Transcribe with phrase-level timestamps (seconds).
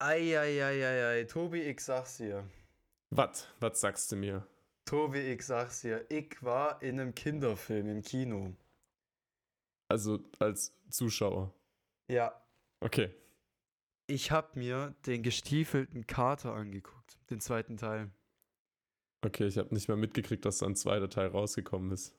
[0.00, 2.48] Eieieiei, Tobi, ich sag's dir.
[3.10, 3.48] Was?
[3.58, 4.46] Was sagst du mir?
[4.84, 6.06] Tobi, ich sag's dir.
[6.08, 8.54] Ich war in einem Kinderfilm im Kino.
[9.88, 11.52] Also als Zuschauer.
[12.08, 12.40] Ja.
[12.80, 13.10] Okay.
[14.06, 18.10] Ich hab mir den gestiefelten Kater angeguckt, den zweiten Teil.
[19.26, 22.14] Okay, ich habe nicht mehr mitgekriegt, dass da ein zweiter Teil rausgekommen ist.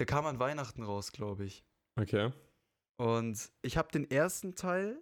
[0.00, 1.64] Der kam an Weihnachten raus, glaube ich.
[1.96, 2.32] Okay.
[2.96, 5.00] Und ich habe den ersten Teil,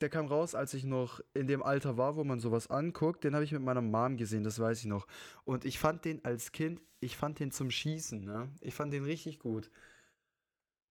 [0.00, 3.24] der kam raus, als ich noch in dem Alter war, wo man sowas anguckt.
[3.24, 5.06] Den habe ich mit meiner Mom gesehen, das weiß ich noch.
[5.44, 8.50] Und ich fand den als Kind, ich fand den zum Schießen, ne?
[8.60, 9.70] Ich fand den richtig gut.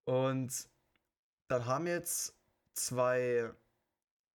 [0.05, 0.69] Und
[1.47, 2.35] dann haben jetzt
[2.73, 3.51] zwei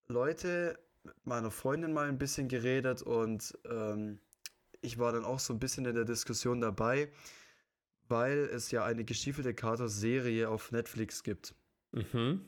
[0.09, 4.21] Leute mit meiner Freundin mal ein bisschen geredet und ähm,
[4.81, 7.11] ich war dann auch so ein bisschen in der Diskussion dabei,
[8.09, 11.55] weil es ja eine gestiefelte Kater-Serie auf Netflix gibt.
[11.93, 12.47] Mhm.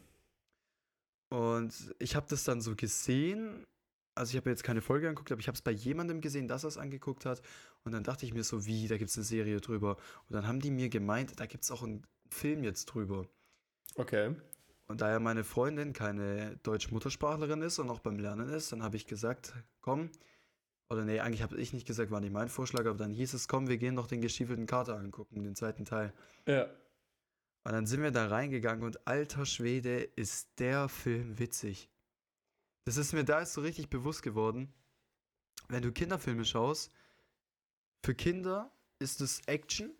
[1.34, 3.66] Und ich habe das dann so gesehen.
[4.14, 6.62] Also ich habe jetzt keine Folge angeguckt, aber ich habe es bei jemandem gesehen, dass
[6.62, 7.42] er es angeguckt hat.
[7.82, 9.96] Und dann dachte ich mir so, wie, da gibt es eine Serie drüber.
[10.28, 13.26] Und dann haben die mir gemeint, da gibt es auch einen Film jetzt drüber.
[13.96, 14.36] Okay.
[14.86, 18.94] Und da ja meine Freundin keine Deutsch-Muttersprachlerin ist und auch beim Lernen ist, dann habe
[18.96, 20.10] ich gesagt, komm,
[20.88, 23.48] oder nee, eigentlich habe ich nicht gesagt, war nicht mein Vorschlag, aber dann hieß es,
[23.48, 26.12] komm, wir gehen noch den gestiefelten Kater angucken, den zweiten Teil.
[26.46, 26.68] Ja.
[27.64, 31.90] Und dann sind wir da reingegangen und alter Schwede, ist der Film witzig.
[32.84, 34.72] Das ist mir da ist so richtig bewusst geworden.
[35.68, 36.92] Wenn du Kinderfilme schaust,
[38.04, 39.90] für Kinder ist es Action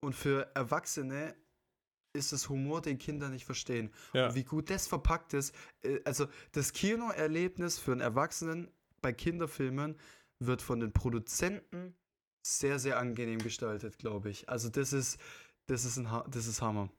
[0.00, 1.34] und für Erwachsene
[2.12, 3.92] ist es Humor, den Kinder nicht verstehen.
[4.12, 4.28] Ja.
[4.28, 5.52] Und wie gut das verpackt ist.
[5.82, 8.70] äh, Also das Kinoerlebnis für einen Erwachsenen
[9.02, 9.98] bei Kinderfilmen
[10.38, 11.96] wird von den Produzenten
[12.46, 14.48] sehr, sehr angenehm gestaltet, glaube ich.
[14.48, 15.18] Also das ist,
[15.66, 16.90] das ist ein, Ha- das ist Hammer.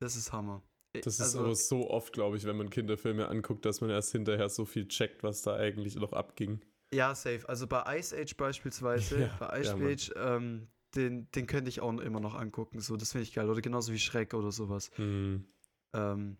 [0.00, 0.62] Das ist Hammer.
[0.94, 3.90] Äh, Das ist also, aber so oft, glaube ich, wenn man Kinderfilme anguckt, dass man
[3.90, 6.60] erst hinterher so viel checkt, was da eigentlich noch abging.
[6.92, 7.48] Ja, safe.
[7.48, 9.86] Also bei Ice Age beispielsweise, Ja, bei Ice ja.
[9.86, 12.80] Age, ähm, den, den könnte ich auch immer noch angucken.
[12.80, 13.48] So, das finde ich geil.
[13.48, 14.90] Oder genauso wie Schreck oder sowas.
[14.96, 15.46] Hm.
[15.94, 16.36] Ähm,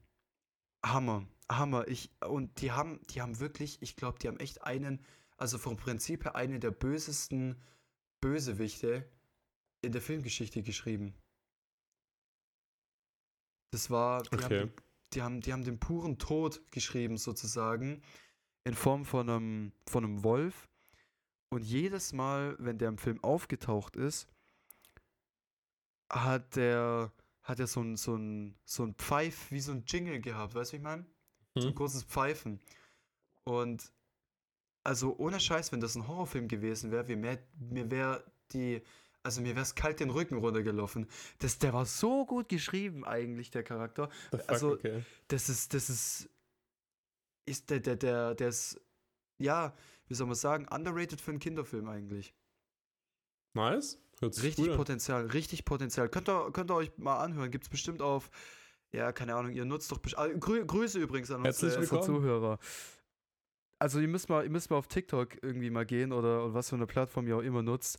[0.85, 1.87] Hammer, Hammer.
[1.87, 5.05] Ich, und die haben, die haben wirklich, ich glaube, die haben echt einen,
[5.37, 7.63] also vom Prinzip her einen der bösesten
[8.21, 9.09] Bösewichte
[9.83, 11.15] in der Filmgeschichte geschrieben.
[13.71, 14.61] Das war, die, Okay.
[14.61, 14.73] haben,
[15.13, 18.03] die, haben, die haben den puren Tod geschrieben, sozusagen,
[18.65, 20.69] in Form von einem, von einem Wolf.
[21.51, 24.29] Und jedes Mal, wenn der im Film aufgetaucht ist,
[26.13, 30.21] hat der, hat er so ein, so ein, so ein Pfeif, wie so ein Jingle
[30.21, 31.07] gehabt, weißt du, ich meine?
[31.57, 31.75] So ein Hm.
[31.75, 32.61] kurzes Pfeifen.
[33.45, 33.93] Und
[34.85, 38.83] also ohne Scheiß, wenn das ein Horrorfilm gewesen wäre, mir, mir wäre die,
[39.23, 41.07] also mir wäre es kalt den Rücken runtergelaufen.
[41.39, 44.09] Das, der war so gut geschrieben eigentlich, der Charakter.
[44.31, 45.03] Fuck, Also, okay.
[45.29, 46.31] Das ist, das ist,
[47.47, 48.81] ist der, der, der, der ist,
[49.39, 49.75] ja,
[50.09, 52.35] wie soll man sagen, underrated für einen Kinderfilm eigentlich.
[53.55, 53.99] Nice.
[54.21, 54.77] Hört Richtig an.
[54.77, 56.09] Potenzial, richtig Potenzial.
[56.09, 58.31] Könnt ihr, könnt ihr euch mal anhören, gibt es bestimmt auf,
[58.93, 62.01] ja, keine Ahnung, ihr nutzt doch, best- ah, grü Grüße übrigens an unsere, unsere.
[62.03, 62.59] Zuhörer.
[63.79, 66.69] Also ihr müsst mal, ihr müsst mal auf TikTok irgendwie mal gehen oder, oder was
[66.69, 67.99] für eine Plattform ihr auch immer nutzt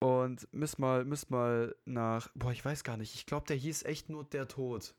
[0.00, 3.84] und müsst mal, müsst mal nach, boah, ich weiß gar nicht, ich glaube, der hieß
[3.84, 4.94] echt nur Der Tod.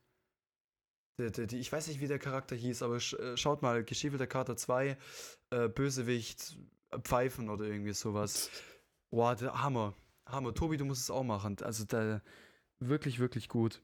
[1.18, 3.84] Der, der, die, ich weiß nicht, wie der Charakter hieß, aber sch, äh, schaut mal,
[3.84, 4.98] Geschiefelter Kater 2,
[5.50, 6.58] äh, Bösewicht,
[6.92, 8.50] äh, Pfeifen oder irgendwie sowas.
[9.10, 9.96] Boah, der Hammer.
[10.26, 10.54] Hammer.
[10.54, 11.58] Tobi, du musst es auch machen.
[11.62, 12.22] Also der
[12.80, 13.84] wirklich, wirklich gut.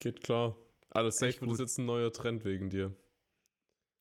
[0.00, 0.56] Geht klar.
[0.90, 2.94] Alles safe wird jetzt ein neuer Trend wegen dir.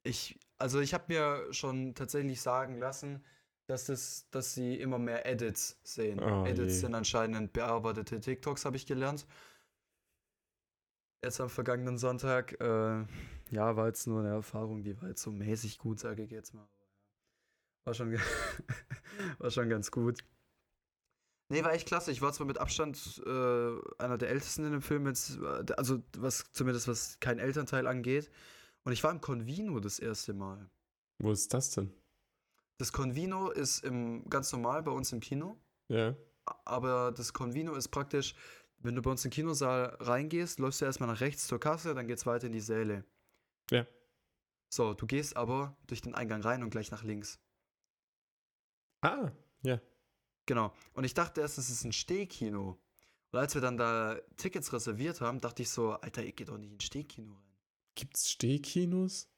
[0.04, 3.24] Ich, also ich habe mir schon tatsächlich sagen lassen,
[3.68, 6.20] dass das, dass sie immer mehr Edits sehen.
[6.22, 6.80] Oh Edits je.
[6.82, 9.26] sind anscheinend bearbeitete TikToks, habe ich gelernt.
[11.24, 13.06] Jetzt am vergangenen Sonntag, äh,
[13.50, 16.54] ja, war jetzt nur eine Erfahrung, die war jetzt so mäßig gut, sage ich jetzt
[16.54, 16.68] mal.
[17.86, 18.14] War schon,
[19.40, 20.20] war schon ganz gut.
[21.50, 22.12] Nee, war echt klasse.
[22.12, 26.02] Ich war zwar mit Abstand äh, einer der Ältesten in dem Film, jetzt, äh, also
[26.18, 28.32] was zumindest was kein Elternteil angeht.
[28.84, 30.70] Und ich war im Convino das erste Mal.
[31.20, 31.92] Wo ist das denn?
[32.78, 35.58] Das Convino ist im, ganz normal bei uns im Kino,
[35.88, 36.16] Ja.
[36.66, 38.36] aber das Convino ist praktisch,
[38.80, 41.96] wenn du bei uns in den Kinosaal reingehst, läufst du erstmal nach rechts zur Kasse,
[41.96, 43.06] dann geht's weiter in die Säle.
[43.72, 43.86] Ja.
[44.70, 47.40] So, du gehst aber durch den Eingang rein und gleich nach links.
[49.02, 49.32] Ah,
[49.64, 49.80] ja.
[50.46, 50.74] Genau.
[50.94, 52.80] Und ich dachte erst, es ist ein Stehkino.
[53.32, 56.58] Und als wir dann da Tickets reserviert haben, dachte ich so, Alter, ich geh doch
[56.58, 57.58] nicht ins Stehkino rein.
[57.96, 59.30] Gibt's Stehkinos?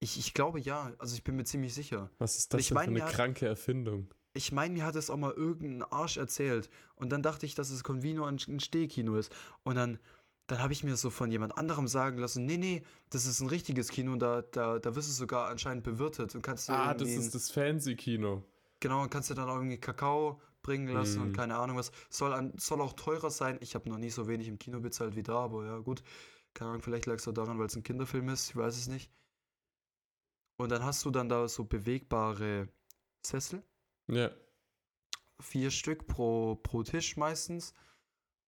[0.00, 2.10] Ich, ich glaube ja, also ich bin mir ziemlich sicher.
[2.18, 4.08] Was ist das Ich denn mein, für eine hat- kranke Erfindung?
[4.34, 6.70] Ich meine, mir hat es auch mal irgendein Arsch erzählt.
[6.94, 9.32] Und dann dachte ich, dass es Convino ein, ein Stehkino ist.
[9.64, 9.98] Und dann
[10.46, 13.48] dann habe ich mir so von jemand anderem sagen lassen, nee, nee, das ist ein
[13.48, 17.34] richtiges Kino, da, da, da wirst du sogar anscheinend bewirtet und kannst Ah, das ist
[17.34, 18.42] das Fancy-Kino.
[18.80, 21.34] Genau, und kannst du dann auch irgendwie Kakao bringen lassen und Mm.
[21.34, 21.92] keine Ahnung was.
[22.08, 23.58] Soll, an, soll auch teurer sein.
[23.60, 26.02] Ich habe noch nie so wenig im Kino bezahlt wie da, aber ja, gut.
[26.54, 28.88] Keine Ahnung, vielleicht lag es auch daran, weil es ein Kinderfilm ist, ich weiß es
[28.88, 29.10] nicht.
[30.58, 32.68] Und dann hast du dann da so bewegbare
[33.24, 33.62] Sessel,
[34.08, 34.30] Ja.
[35.40, 37.72] vier Stück pro, pro Tisch meistens.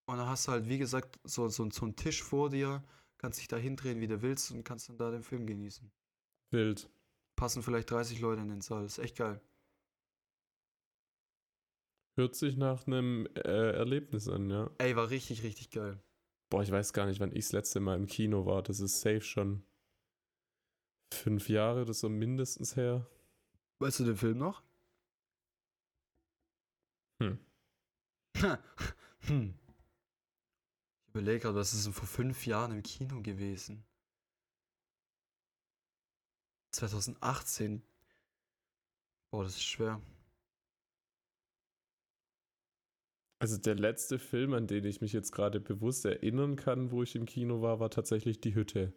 [0.06, 2.82] Und dann hast du halt, wie gesagt, so, so, so einen Tisch vor dir,
[3.18, 5.90] kannst dich da hindrehen, wie du willst und kannst dann da den Film genießen.
[6.50, 6.90] Wild.
[7.36, 9.40] Passen vielleicht 30 Leute in den Saal, ist echt geil.
[12.16, 14.68] Hört sich nach einem äh, Erlebnis an, ja.
[14.78, 16.02] Ey, war richtig, richtig geil.
[16.50, 18.62] Boah, ich weiß gar nicht, wann ich das letzte Mal im Kino war.
[18.62, 19.62] Das ist safe schon
[21.12, 23.06] fünf Jahre oder so mindestens her.
[23.78, 24.62] Weißt du den Film noch?
[27.20, 27.38] Hm.
[29.20, 29.54] hm.
[31.06, 33.84] Ich überlege gerade, was ist denn vor fünf Jahren im Kino gewesen?
[36.72, 37.82] 2018.
[39.30, 40.00] Boah, das ist schwer.
[43.40, 47.16] Also der letzte Film, an den ich mich jetzt gerade bewusst erinnern kann, wo ich
[47.16, 48.92] im Kino war, war tatsächlich Die Hütte.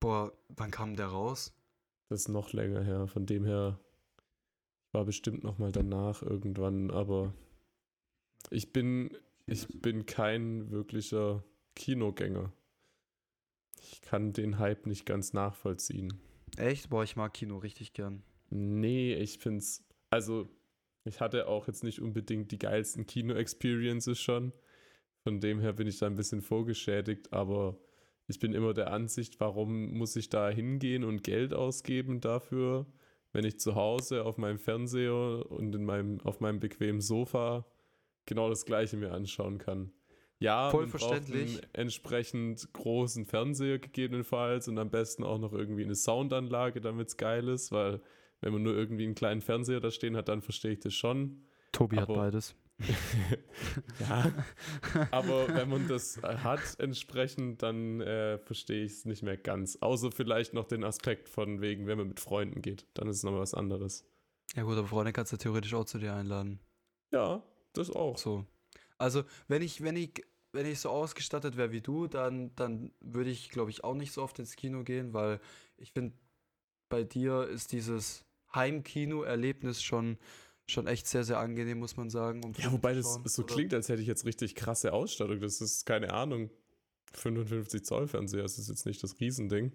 [0.00, 1.54] Boah, wann kam der raus?
[2.08, 3.06] Das ist noch länger her.
[3.06, 3.78] Von dem her
[4.92, 7.34] war bestimmt noch mal danach irgendwann, aber
[8.50, 9.10] ich bin
[9.46, 12.52] ich bin kein wirklicher Kinogänger.
[13.80, 16.20] Ich kann den Hype nicht ganz nachvollziehen.
[16.56, 16.90] Echt?
[16.90, 18.22] Boah, ich mag Kino richtig gern.
[18.50, 20.48] Nee, ich find's also
[21.04, 24.52] ich hatte auch jetzt nicht unbedingt die geilsten Kino-Experiences schon.
[25.22, 27.78] Von dem her bin ich da ein bisschen vorgeschädigt, aber
[28.28, 32.86] ich bin immer der Ansicht, warum muss ich da hingehen und Geld ausgeben dafür,
[33.32, 37.66] wenn ich zu Hause auf meinem Fernseher und in meinem, auf meinem bequemen Sofa
[38.26, 39.90] genau das gleiche mir anschauen kann.
[40.40, 41.56] Ja, Voll man braucht verständlich.
[41.64, 47.16] einen entsprechend großen Fernseher gegebenenfalls und am besten auch noch irgendwie eine Soundanlage, damit es
[47.16, 48.00] geil ist, weil
[48.40, 51.42] wenn man nur irgendwie einen kleinen Fernseher da stehen hat, dann verstehe ich das schon.
[51.72, 52.54] Tobi hat Aber- beides.
[54.00, 54.32] ja,
[55.10, 59.76] aber wenn man das hat entsprechend, dann äh, verstehe ich es nicht mehr ganz.
[59.80, 63.22] Außer vielleicht noch den Aspekt von wegen, wenn man mit Freunden geht, dann ist es
[63.22, 64.04] nochmal was anderes.
[64.54, 66.60] Ja gut, aber Freunde kannst du theoretisch auch zu dir einladen.
[67.12, 67.42] Ja,
[67.72, 68.18] das auch.
[68.18, 68.46] So.
[68.96, 73.30] Also, wenn ich, wenn ich, wenn ich so ausgestattet wäre wie du, dann, dann würde
[73.30, 75.40] ich, glaube ich, auch nicht so oft ins Kino gehen, weil
[75.76, 76.16] ich finde,
[76.88, 78.24] bei dir ist dieses
[78.54, 80.18] Heimkino-Erlebnis schon,
[80.68, 82.44] schon echt sehr, sehr angenehm, muss man sagen.
[82.44, 83.54] Um Ja, wobei das schauen, so oder?
[83.54, 85.40] klingt, als hätte ich jetzt richtig krasse Ausstattung.
[85.40, 86.50] Das ist, keine Ahnung,
[87.14, 89.72] 55 Zoll Fernseher, das ist jetzt nicht das Riesending.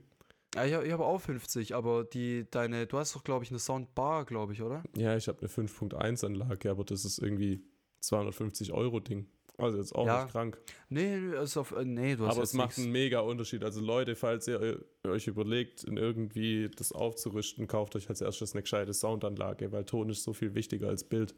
[0.55, 3.59] Ja, ich, ich habe auch 50, aber die, deine, du hast doch, glaube ich, eine
[3.59, 4.83] Soundbar, glaube ich, oder?
[4.95, 7.63] Ja, ich habe eine 5.1 Anlage, aber das ist irgendwie
[8.03, 9.27] 250 Euro Ding.
[9.57, 10.59] Also jetzt auch Ja, nicht krank.
[10.89, 12.79] Nee, ist auf, äh, nee, du hast Aber es macht nix.
[12.79, 13.63] einen mega Unterschied.
[13.63, 18.63] Also Leute, falls ihr eu- euch überlegt, irgendwie das aufzurüsten, kauft euch als erstes eine
[18.63, 21.35] gescheite Soundanlage, weil Ton ist so viel wichtiger als Bild.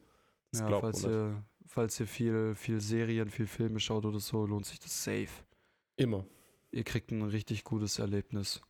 [0.52, 4.46] Das Ja, glaubt falls ihr, falls ihr viel, viel Serien, viel Filme schaut oder so,
[4.46, 5.44] lohnt sich das safe.
[5.98, 6.26] Immer.
[6.72, 8.62] Ihr kriegt ein richtig gutes Erlebnis.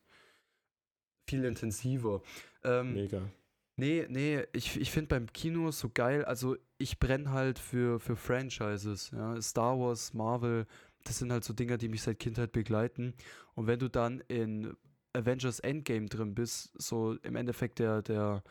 [1.30, 2.21] Viel intensiver.
[2.63, 3.30] Ähm, Mega.
[3.77, 8.16] Nee, nee, ich, ich finde beim Kino so geil, also ich brenne halt für, für
[8.16, 9.42] Franchises, ja.
[9.42, 10.66] Star Wars, Marvel,
[11.04, 13.13] das sind halt so Dinger, die mich seit Kindheit begleiten.
[13.54, 14.75] Und wenn du dann in
[15.13, 18.44] Avengers Endgame drin bist, so im Endeffekt der, der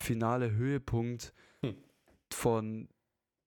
[0.00, 1.32] finale Höhepunkt
[1.64, 1.76] Hm.
[2.32, 2.88] von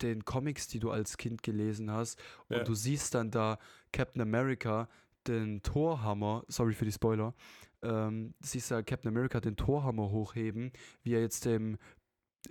[0.01, 2.63] den Comics, die du als Kind gelesen hast, und Ja.
[2.63, 3.57] du siehst dann da
[3.91, 4.87] Captain America,
[5.27, 7.33] den Torhammer, sorry für die Spoiler,
[7.81, 10.71] ähm, siehst du Captain America den Torhammer hochheben,
[11.03, 11.77] wie er jetzt dem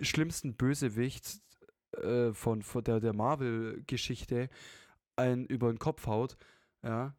[0.01, 1.41] schlimmsten Bösewicht
[1.97, 4.49] äh, von, von der, der Marvel-Geschichte
[5.15, 6.37] einen über den Kopf haut.
[6.83, 7.15] Ja,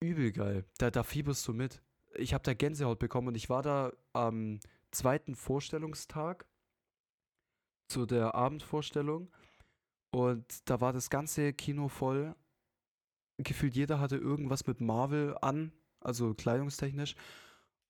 [0.00, 0.64] übel geil.
[0.78, 1.82] Da, da fieberst du mit.
[2.14, 6.46] Ich habe da Gänsehaut bekommen und ich war da am zweiten Vorstellungstag
[7.88, 9.30] zu der Abendvorstellung
[10.10, 12.34] und da war das ganze Kino voll.
[13.38, 17.14] Gefühlt jeder hatte irgendwas mit Marvel an, also kleidungstechnisch.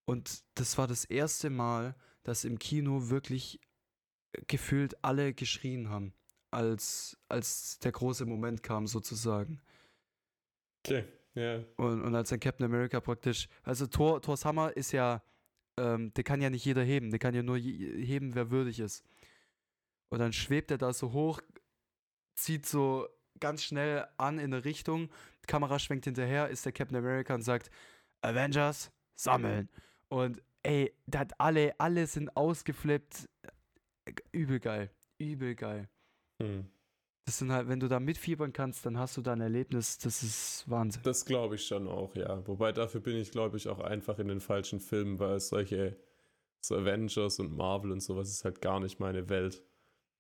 [0.05, 3.61] Und das war das erste Mal, dass im Kino wirklich
[4.47, 6.13] gefühlt alle geschrien haben,
[6.51, 9.61] als, als der große Moment kam sozusagen.
[10.85, 11.65] Okay, ja.
[11.77, 15.23] Und, und als dann Captain America praktisch, also Thor, Thors Hammer ist ja,
[15.79, 19.05] ähm, der kann ja nicht jeder heben, der kann ja nur heben, wer würdig ist.
[20.09, 21.41] Und dann schwebt er da so hoch,
[22.37, 23.09] zieht so
[23.41, 25.11] ganz schnell an in eine Richtung,
[25.47, 27.71] Kamera schwenkt hinterher, ist der Captain America und sagt,
[28.23, 29.69] Avengers, sammeln.
[30.09, 33.29] Und ey, da hat alle, alle sind ausgeflippt.
[34.33, 35.89] Übel geil, übel geil.
[36.41, 36.67] Hm.
[37.25, 40.23] Das sind halt, wenn du da mitfiebern kannst, dann hast du da ein Erlebnis, das
[40.23, 41.03] ist Wahnsinn.
[41.03, 42.47] Das glaube ich schon auch, ja.
[42.47, 45.97] Wobei dafür bin ich, glaube ich, auch einfach in den falschen Filmen, weil solche
[46.61, 49.65] so Avengers und Marvel und sowas ist halt gar nicht meine Welt.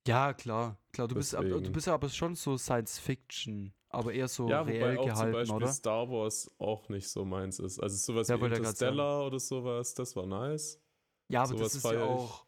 [0.06, 1.06] Ja, klar, klar.
[1.06, 4.99] Du bist, du bist aber schon so Science Fiction, aber eher so ja, reell wobei
[4.99, 5.69] auch zum gehalten, Beispiel oder?
[5.69, 7.81] Star Wars auch nicht so meins ist.
[7.81, 10.81] Also sowas Ja, wie Interstellar oder sowas, das war nice.
[11.29, 12.47] Ja, aber sowas das ist ja auch,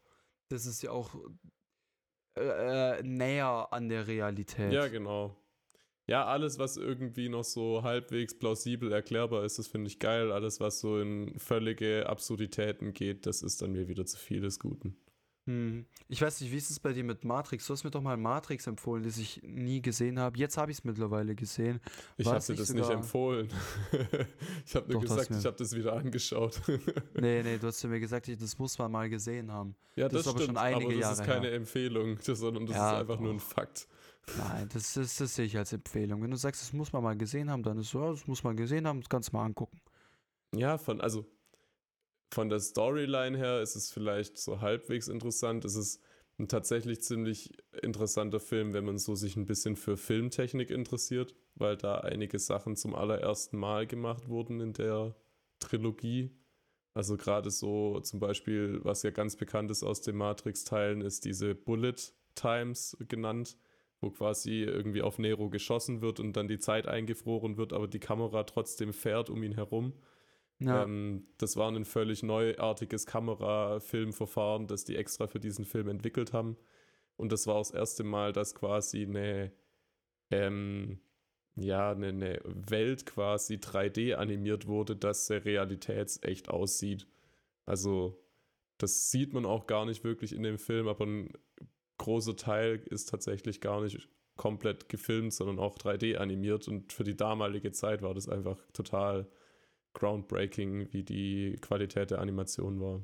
[0.49, 1.09] das ist ja auch
[2.37, 4.71] äh, äh, näher an der Realität.
[4.71, 5.35] Ja, genau.
[6.07, 10.31] Ja, alles, was irgendwie noch so halbwegs plausibel erklärbar ist, das finde ich geil.
[10.31, 14.59] Alles, was so in völlige Absurditäten geht, das ist dann mir wieder zu viel des
[14.59, 14.97] Guten.
[15.49, 15.85] Hm.
[16.07, 17.65] Ich weiß nicht, wie ist es bei dir mit Matrix?
[17.65, 20.37] Du hast mir doch mal Matrix empfohlen, das ich nie gesehen habe.
[20.37, 21.79] Jetzt habe ich es mittlerweile gesehen.
[22.17, 23.49] Ich habe dir nicht das nicht sogar- empfohlen.
[24.65, 26.61] ich habe nur Doch, gesagt, mir- ich habe das wieder angeschaut.
[27.19, 29.75] Nee, nee, du hast mir gesagt, ich- das muss man mal gesehen haben.
[29.95, 31.53] ja, Das das, ist aber stimmt, schon einige aber das Jahre ist keine her.
[31.55, 33.43] Empfehlung, sondern das Ja, ist einfach nur ein doch.
[33.45, 33.87] Fakt.
[34.37, 36.21] Nein, das, das, das sehe ich als Empfehlung.
[36.21, 38.43] Wenn du sagst, das muss man mal gesehen haben, dann ist so, ja, das muss
[38.43, 39.79] man gesehen haben, das kannst du mal angucken.
[40.55, 41.25] Ja, von, also
[42.31, 45.65] von der Storyline her ist es vielleicht so halbwegs interessant.
[45.65, 46.01] Es ist
[46.37, 51.75] ein tatsächlich ziemlich interessanter Film, wenn man so sich ein bisschen für Filmtechnik interessiert, weil
[51.75, 55.15] da einige Sachen zum allerersten Mal gemacht wurden in der
[55.59, 56.31] Trilogie.
[56.93, 61.55] Also gerade so zum Beispiel, was ja ganz bekannt ist aus den Matrix-Teilen, ist diese
[61.55, 61.95] Bullet
[62.35, 63.57] Times genannt,
[63.99, 67.99] wo quasi irgendwie auf Nero geschossen wird und dann die Zeit eingefroren wird, aber die
[67.99, 69.93] Kamera trotzdem fährt um ihn herum.
[70.59, 76.33] Ja, Ähm, das war ein völlig neuartiges Kamerafilmverfahren, das die extra für diesen Film entwickelt
[76.33, 76.57] haben.
[77.15, 79.51] Und das war auch das erste Mal, dass quasi eine,
[80.31, 80.99] ähm,
[81.55, 87.07] ja, eine, eine Welt quasi 3D animiert wurde, dass sie realitätsecht aussieht.
[87.65, 88.21] Also,
[88.77, 91.33] das sieht man auch gar nicht wirklich in dem Film, aber ein
[91.97, 96.67] großer Teil ist tatsächlich gar nicht komplett gefilmt, sondern auch 3D animiert.
[96.67, 99.27] Und für die damalige Zeit war das einfach total
[99.93, 103.01] groundbreaking, wie die Qualität der Animation war.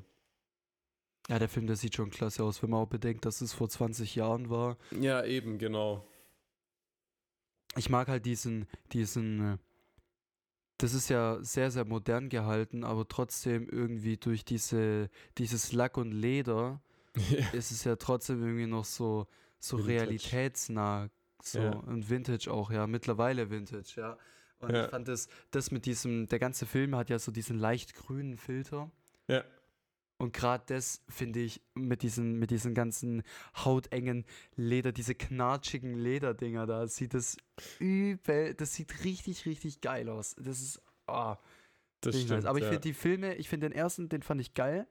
[1.28, 3.68] ja, der Film, der sieht schon klasse aus, wenn man auch bedenkt, dass es vor
[3.68, 4.76] 20 Jahren war.
[4.92, 6.06] Ja, eben, genau.
[7.76, 9.58] Ich mag halt diesen, diesen, äh,
[10.78, 16.12] das ist ja sehr, sehr modern gehalten, aber trotzdem irgendwie durch diese, dieses Lack und
[16.12, 16.80] Leder
[17.52, 19.26] ist es ja trotzdem irgendwie noch so,
[19.58, 20.00] so Vintage.
[20.02, 21.08] realitätsnah.
[21.42, 21.70] So, Ja.
[21.70, 24.18] und Vintage auch, ja, mittlerweile Vintage, ja.
[24.60, 24.84] Und Ja.
[24.84, 28.36] ich fand das, das mit diesem, der ganze Film hat ja so diesen leicht grünen
[28.36, 28.90] Filter.
[29.28, 29.44] Ja.
[30.18, 33.22] Und gerade das finde ich mit diesen, mit diesen ganzen
[33.54, 37.36] hautengen Leder, diese knatschigen Lederdinger da, sieht das
[37.78, 40.34] übel, das sieht richtig, richtig geil aus.
[40.38, 41.36] Das ist, ah,
[42.00, 42.38] Das richtig stimmt.
[42.44, 42.46] nice.
[42.48, 42.70] Aber ich ja.
[42.70, 44.86] finde die Filme, ich finde den ersten, den fand ich geil.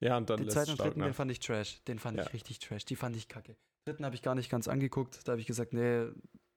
[0.00, 1.14] ja, und dann Den zweiten und dritten, den nach.
[1.16, 1.82] fand ich trash.
[1.84, 2.24] Den fand Ja.
[2.26, 2.84] ich richtig trash.
[2.84, 3.56] Die fand ich kacke.
[3.86, 5.26] Dritten habe ich gar nicht ganz angeguckt.
[5.26, 6.06] Da habe ich gesagt, nee,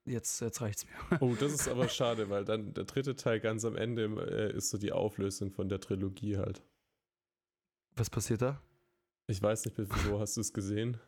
[0.05, 1.21] jetzt, jetzt reicht's mir.
[1.21, 4.69] Oh, das ist aber schade, weil dann der dritte Teil ganz am Ende äh, ist
[4.69, 6.63] so die Auflösung von der Trilogie halt.
[7.95, 8.61] Was passiert da?
[9.27, 10.99] Ich weiß nicht, wieso hast du es gesehen?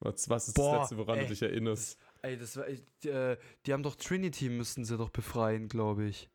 [0.00, 1.98] Was, was ist Boah, das letzte, woran ey, du dich erinnerst?
[2.22, 2.66] Ey, das war,
[3.02, 6.30] die, äh, die haben doch Trinity müssten sie doch befreien, glaube ich.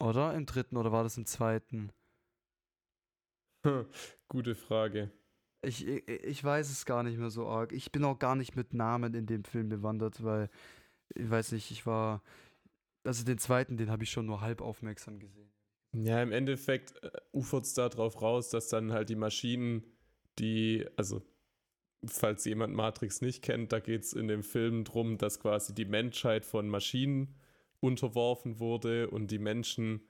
[0.00, 0.34] Oder?
[0.34, 1.92] Im dritten oder war das im zweiten?
[4.28, 5.10] Gute Frage.
[5.62, 7.72] Ich, ich, ich weiß es gar nicht mehr so arg.
[7.72, 10.50] Ich bin auch gar nicht mit Namen in dem Film bewandert, weil
[11.14, 12.22] ich weiß nicht, ich war.
[13.04, 15.50] Also den zweiten, den habe ich schon nur halb aufmerksam gesehen.
[15.92, 19.84] Ja, im Endeffekt äh, ufert es darauf raus, dass dann halt die Maschinen,
[20.38, 21.22] die, also
[22.04, 25.86] falls jemand Matrix nicht kennt, da geht es in dem Film drum, dass quasi die
[25.86, 27.34] Menschheit von Maschinen
[27.80, 30.06] unterworfen wurde und die Menschen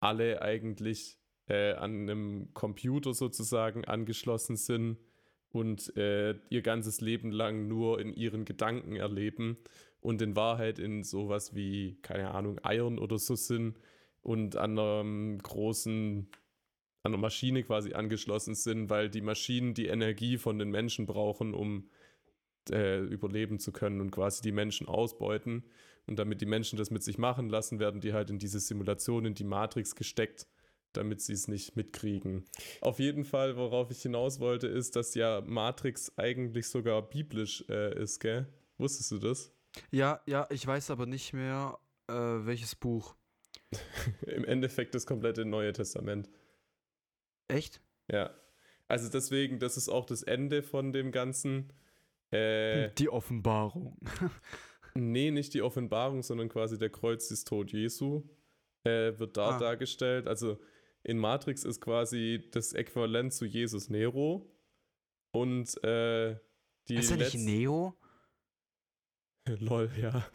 [0.00, 4.98] alle eigentlich äh, an einem Computer sozusagen angeschlossen sind
[5.56, 9.56] und äh, ihr ganzes Leben lang nur in ihren Gedanken erleben
[10.00, 13.78] und in Wahrheit in sowas wie, keine Ahnung, Eiern oder so sind
[14.22, 16.28] und an einer großen,
[17.02, 21.54] an einer Maschine quasi angeschlossen sind, weil die Maschinen die Energie von den Menschen brauchen,
[21.54, 21.88] um
[22.70, 25.64] äh, überleben zu können und quasi die Menschen ausbeuten.
[26.06, 29.24] Und damit die Menschen das mit sich machen lassen, werden die halt in diese Simulation,
[29.24, 30.46] in die Matrix gesteckt,
[30.96, 32.44] damit sie es nicht mitkriegen.
[32.80, 38.00] Auf jeden Fall, worauf ich hinaus wollte, ist, dass ja Matrix eigentlich sogar biblisch äh,
[38.02, 38.46] ist, gell?
[38.78, 39.52] Wusstest du das?
[39.90, 43.14] Ja, ja, ich weiß aber nicht mehr, äh, welches Buch.
[44.26, 46.28] Im Endeffekt das komplette Neue Testament.
[47.48, 47.80] Echt?
[48.10, 48.30] Ja.
[48.88, 51.72] Also deswegen, das ist auch das Ende von dem Ganzen.
[52.30, 53.98] Äh, Die Offenbarung.
[54.94, 58.22] nee, nicht die Offenbarung, sondern quasi der Kreuzestod Jesu
[58.84, 59.58] äh, wird da Ah.
[59.58, 60.26] dargestellt.
[60.28, 60.58] Also
[61.06, 64.52] in Matrix ist quasi das Äquivalent zu Jesus Nero.
[65.30, 66.36] Und äh,
[66.88, 67.94] die ist er nicht Neo?
[69.60, 70.26] Lol, ja.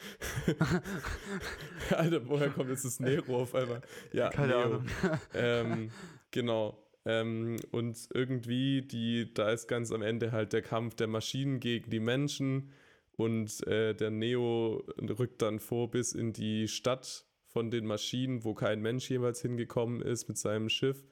[1.89, 3.81] Alter, woher kommt jetzt das Nero auf einmal?
[4.13, 4.61] Ja, Keine Neo.
[4.61, 4.85] Ahnung.
[5.33, 5.91] ähm,
[6.31, 6.81] genau.
[7.03, 11.89] Ähm, und irgendwie, die, da ist ganz am Ende halt der Kampf der Maschinen gegen
[11.89, 12.71] die Menschen
[13.17, 14.85] und äh, der Neo
[15.19, 20.01] rückt dann vor bis in die Stadt von den Maschinen, wo kein Mensch jemals hingekommen
[20.01, 21.05] ist mit seinem Schiff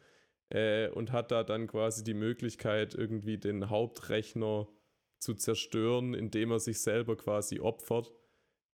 [0.50, 4.68] äh, und hat da dann quasi die Möglichkeit, irgendwie den Hauptrechner
[5.20, 8.14] zu zerstören, indem er sich selber quasi opfert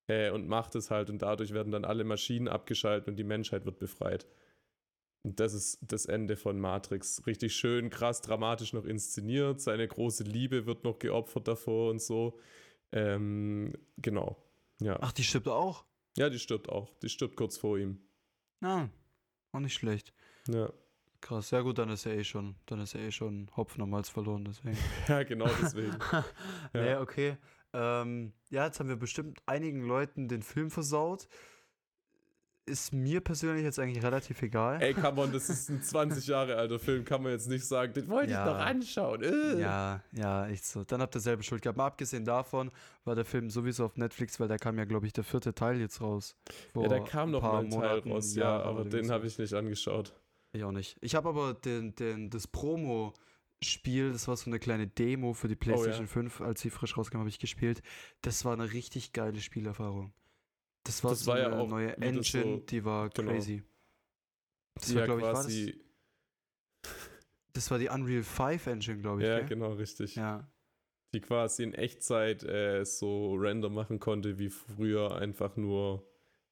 [0.08, 3.66] äh, und macht es halt und dadurch werden dann alle Maschinen abgeschaltet und die Menschheit
[3.66, 4.28] wird befreit.
[5.24, 7.26] Und das ist das Ende von Matrix.
[7.26, 9.60] Richtig schön, krass, dramatisch noch inszeniert.
[9.60, 12.38] Seine große Liebe wird noch geopfert davor und so.
[12.92, 14.38] Ähm, genau.
[14.80, 15.00] Ja.
[15.02, 15.84] Ach, die stirbt auch?
[16.18, 16.94] Ja, die stirbt auch.
[17.00, 18.00] Die stirbt kurz vor ihm.
[18.62, 18.90] Ja,
[19.52, 20.14] auch nicht schlecht.
[20.48, 20.72] Ja,
[21.26, 23.96] Krass, ja gut, dann ist er eh schon, dann ist er eh schon Hopfen am
[23.96, 24.78] Hals verloren, deswegen.
[25.08, 25.98] ja genau deswegen.
[26.74, 27.38] Nee, okay.
[27.74, 31.28] Ähm, ja, jetzt haben wir bestimmt einigen Leuten den Film versaut.
[32.68, 34.82] Ist mir persönlich jetzt eigentlich relativ egal.
[34.82, 37.06] Ey, come on, das ist ein 20 Jahre alter Film.
[37.06, 38.40] Kann man jetzt nicht sagen, den wollte Ja.
[38.44, 39.22] ich noch anschauen.
[39.22, 39.60] Äh.
[39.62, 40.84] Ja, ja, echt so.
[40.84, 41.78] Dann habt ihr selber Schuld gehabt.
[41.78, 42.72] Mal abgesehen davon
[43.04, 45.80] war der Film sowieso auf Netflix, weil da kam ja, glaube ich, der vierte Teil
[45.80, 46.36] jetzt raus.
[46.74, 49.28] Ja, da Vor kam noch mal ein Teil Monaten, raus, ja, Jahren aber den habe
[49.28, 50.14] ich nicht angeschaut.
[50.52, 50.98] Ich auch nicht.
[51.02, 55.56] Ich habe aber den, den, das Promo-Spiel, das war so eine kleine Demo für die
[55.56, 57.84] PlayStation 5, als sie frisch rauskam, habe ich gespielt.
[58.22, 60.14] Das war eine richtig geile Spielerfahrung.
[60.86, 63.32] Das war Das so war ja eine auch neue Engine, so- die war genau.
[63.32, 63.64] crazy.
[64.76, 65.48] Das Die war, ja glaube ich, war das,
[67.54, 69.28] das war die Unreal 5 Engine, glaube ich.
[69.28, 69.48] Ja, gell?
[69.50, 70.16] genau, richtig.
[70.16, 70.48] Ja,
[71.14, 76.06] Die quasi in Echtzeit äh, so render machen konnte, wie früher einfach nur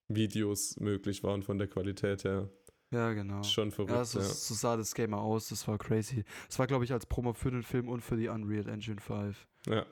[0.07, 2.49] Videos möglich waren von der Qualität her.
[2.91, 3.43] ja, genau.
[3.43, 4.25] Schon verrückt, Ja, so, ja.
[4.25, 6.23] so sah das Game aus, das war crazy.
[6.47, 9.47] Das war, glaube ich, als Promo für den Film und für die Unreal Engine 5,
[9.67, 9.85] Ja.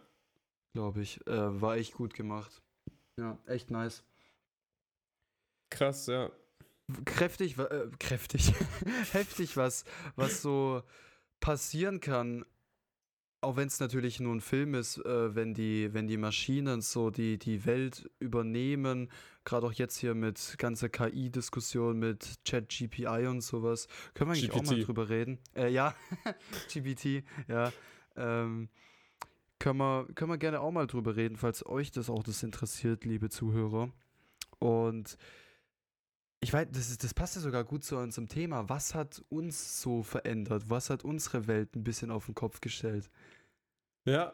[0.74, 1.20] glaube ich.
[1.28, 2.62] Äh, war echt gut gemacht.
[3.20, 4.04] Ja, echt nice.
[5.72, 6.30] Krass, ja.
[7.06, 8.54] Kräftig, äh, kräftig,
[9.14, 9.86] heftig, was,
[10.16, 10.84] was so
[11.40, 12.46] passieren kann,
[13.42, 17.10] auch wenn es natürlich nur ein Film ist, äh, wenn die, wenn die Maschinen so
[17.10, 19.10] die, die Welt übernehmen,
[19.46, 24.64] gerade auch jetzt hier mit ganzer KI-Diskussion mit ChatGPI und sowas, können wir eigentlich auch
[24.64, 24.88] mal GPT.
[24.88, 25.40] drüber reden.
[25.56, 25.96] Äh, ja,
[26.72, 27.72] GPT, ja.
[28.16, 28.70] Ähm,
[29.58, 33.06] können wir, können wir gerne auch mal drüber reden, falls euch das auch das interessiert,
[33.06, 33.92] liebe Zuhörer.
[34.60, 35.18] Und
[36.44, 38.68] ich weiß, das, ist, das passt ja sogar gut zu unserem Thema.
[38.68, 40.70] Was hat uns so verändert?
[40.70, 43.10] Was hat unsere Welt ein bisschen auf den Kopf gestellt?
[44.06, 44.34] Ja.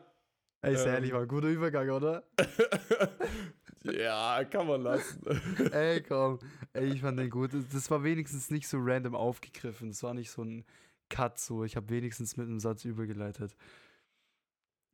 [0.62, 0.88] Ey, ist Ähm.
[0.94, 2.24] ehrlich, war ein guter Übergang, oder?
[3.84, 5.22] ja, kann man lassen.
[5.72, 6.40] Ey, komm.
[6.74, 7.54] Ey, ich fand den gut.
[7.54, 9.90] Das- Das war wenigstens nicht so random aufgegriffen.
[9.90, 10.66] Das war nicht so ein
[11.10, 11.64] Cut so.
[11.64, 13.56] Ich habe wenigstens mit einem Satz übergeleitet.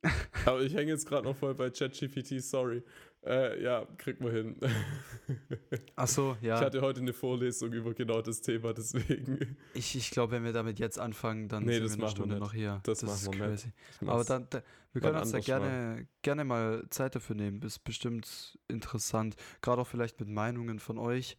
[0.46, 2.84] Aber ich hänge jetzt gerade noch voll bei ChatGPT, sorry.
[3.26, 4.58] Äh, ja, kriegt man hin.
[5.96, 6.56] Ach so, ja.
[6.58, 9.56] Ich hatte heute eine Vorlesung über genau das Thema, deswegen.
[9.74, 12.10] Ich, ich glaube, wenn wir damit jetzt anfangen, dann Nee, sind das wir eine wir
[12.10, 12.42] Stunde nicht.
[12.44, 12.82] noch hier.
[12.84, 13.64] Das ist machen wir nicht.
[13.64, 13.74] crazy.
[14.02, 14.62] Ich Aber dann, da,
[14.92, 17.62] wir können uns da gerne, gerne mal Zeit dafür nehmen.
[17.62, 19.36] Ist bestimmt interessant.
[19.62, 21.38] Gerade auch vielleicht mit Meinungen von euch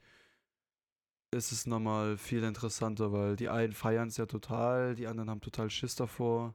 [1.33, 5.41] ist es nochmal viel interessanter, weil die einen feiern es ja total, die anderen haben
[5.41, 6.55] total Schiss davor.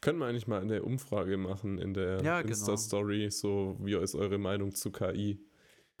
[0.00, 2.50] Können wir eigentlich mal eine Umfrage machen in der Ja, genau.
[2.52, 5.38] Insta-Story, so wie ist eure Meinung zu KI?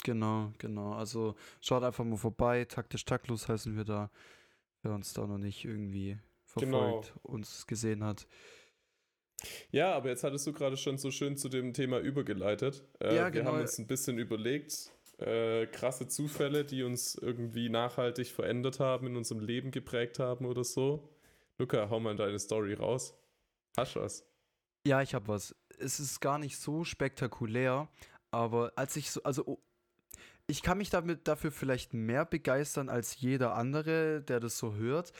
[0.04, 0.92] Genau, genau.
[0.92, 2.64] Also schaut einfach mal vorbei.
[2.66, 4.10] Taktisch taktlos heißen wir da.
[4.82, 6.18] Wer uns da noch nicht irgendwie
[6.58, 7.00] Genau.
[7.00, 8.26] verfolgt, uns gesehen hat.
[9.70, 12.84] Ja, aber jetzt hattest du gerade schon so schön zu dem Thema übergeleitet.
[13.00, 13.52] Äh, Ja, Wir genau.
[13.52, 19.16] haben uns ein bisschen überlegt, äh, krasse Zufälle, die uns irgendwie nachhaltig verändert haben, in
[19.16, 21.08] unserem Leben geprägt haben oder so.
[21.58, 23.14] Luca, hau mal deine Story raus.
[23.76, 24.24] Hast du was?
[24.86, 25.54] Ja, ich habe was.
[25.78, 27.88] Es ist gar nicht so spektakulär,
[28.30, 29.58] aber als ich so, also oh,
[30.46, 35.12] ich kann mich damit dafür vielleicht mehr begeistern als jeder andere, der das so hört.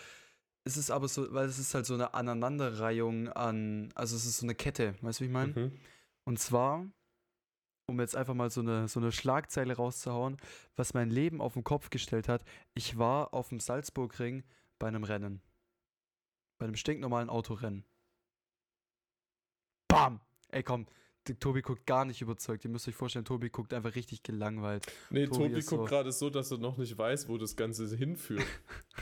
[0.64, 4.38] Es ist aber so, weil es ist halt so eine Aneinanderreihung an, also es ist
[4.38, 5.53] so eine Kette, weißt du, wie ich meine?
[5.53, 5.73] Mhm.
[6.25, 6.85] Und zwar,
[7.88, 10.38] um jetzt einfach mal so eine, so eine Schlagzeile rauszuhauen,
[10.75, 12.45] was mein Leben auf den Kopf gestellt hat.
[12.75, 14.42] Ich war auf dem Salzburgring
[14.79, 15.40] bei einem Rennen.
[16.59, 17.85] Bei einem stinknormalen Autorennen.
[19.96, 20.20] Bam!
[20.50, 20.85] Ey, komm,
[21.40, 22.64] Tobi guckt gar nicht überzeugt.
[22.66, 24.87] Ihr müsst euch vorstellen, Tobi guckt einfach richtig gelangweilt.
[25.09, 27.87] Nee, Tobi Tobi, guckt so- gerade so, dass er noch nicht weiß, wo das Ganze
[27.96, 28.44] hinführt.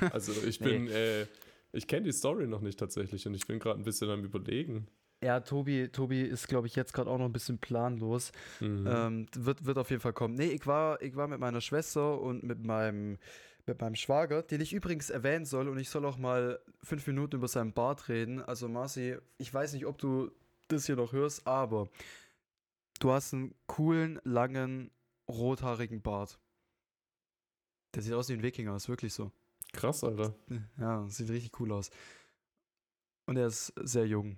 [0.12, 0.68] Also ich Nee.
[0.78, 1.26] bin, äh,
[1.72, 4.86] ich kenne die Story noch nicht tatsächlich und ich bin gerade ein bisschen am überlegen.
[5.22, 8.30] Ja, Tobi, Tobi ist, glaube ich, jetzt gerade auch noch ein bisschen planlos.
[8.60, 8.86] Mhm.
[8.88, 10.34] Ähm, wird, wird auf jeden Fall kommen.
[10.34, 13.18] Nee, ich war, ich war mit meiner Schwester und mit meinem,
[13.66, 17.36] mit meinem Schwager, den ich übrigens erwähnen soll und ich soll auch mal fünf Minuten
[17.36, 18.42] über seinen Bart reden.
[18.42, 20.30] Also Marci, ich weiß nicht, ob du
[20.68, 21.88] das hier noch hörst, aber
[23.00, 24.90] du hast einen coolen, langen,
[25.28, 26.38] rothaarigen Bart.
[27.94, 29.30] Der sieht aus wie ein Wikinger, ist wirklich so.
[29.72, 30.34] Krass, Alter.
[30.78, 31.90] Ja, sieht richtig cool aus.
[33.26, 34.36] Und er ist sehr jung.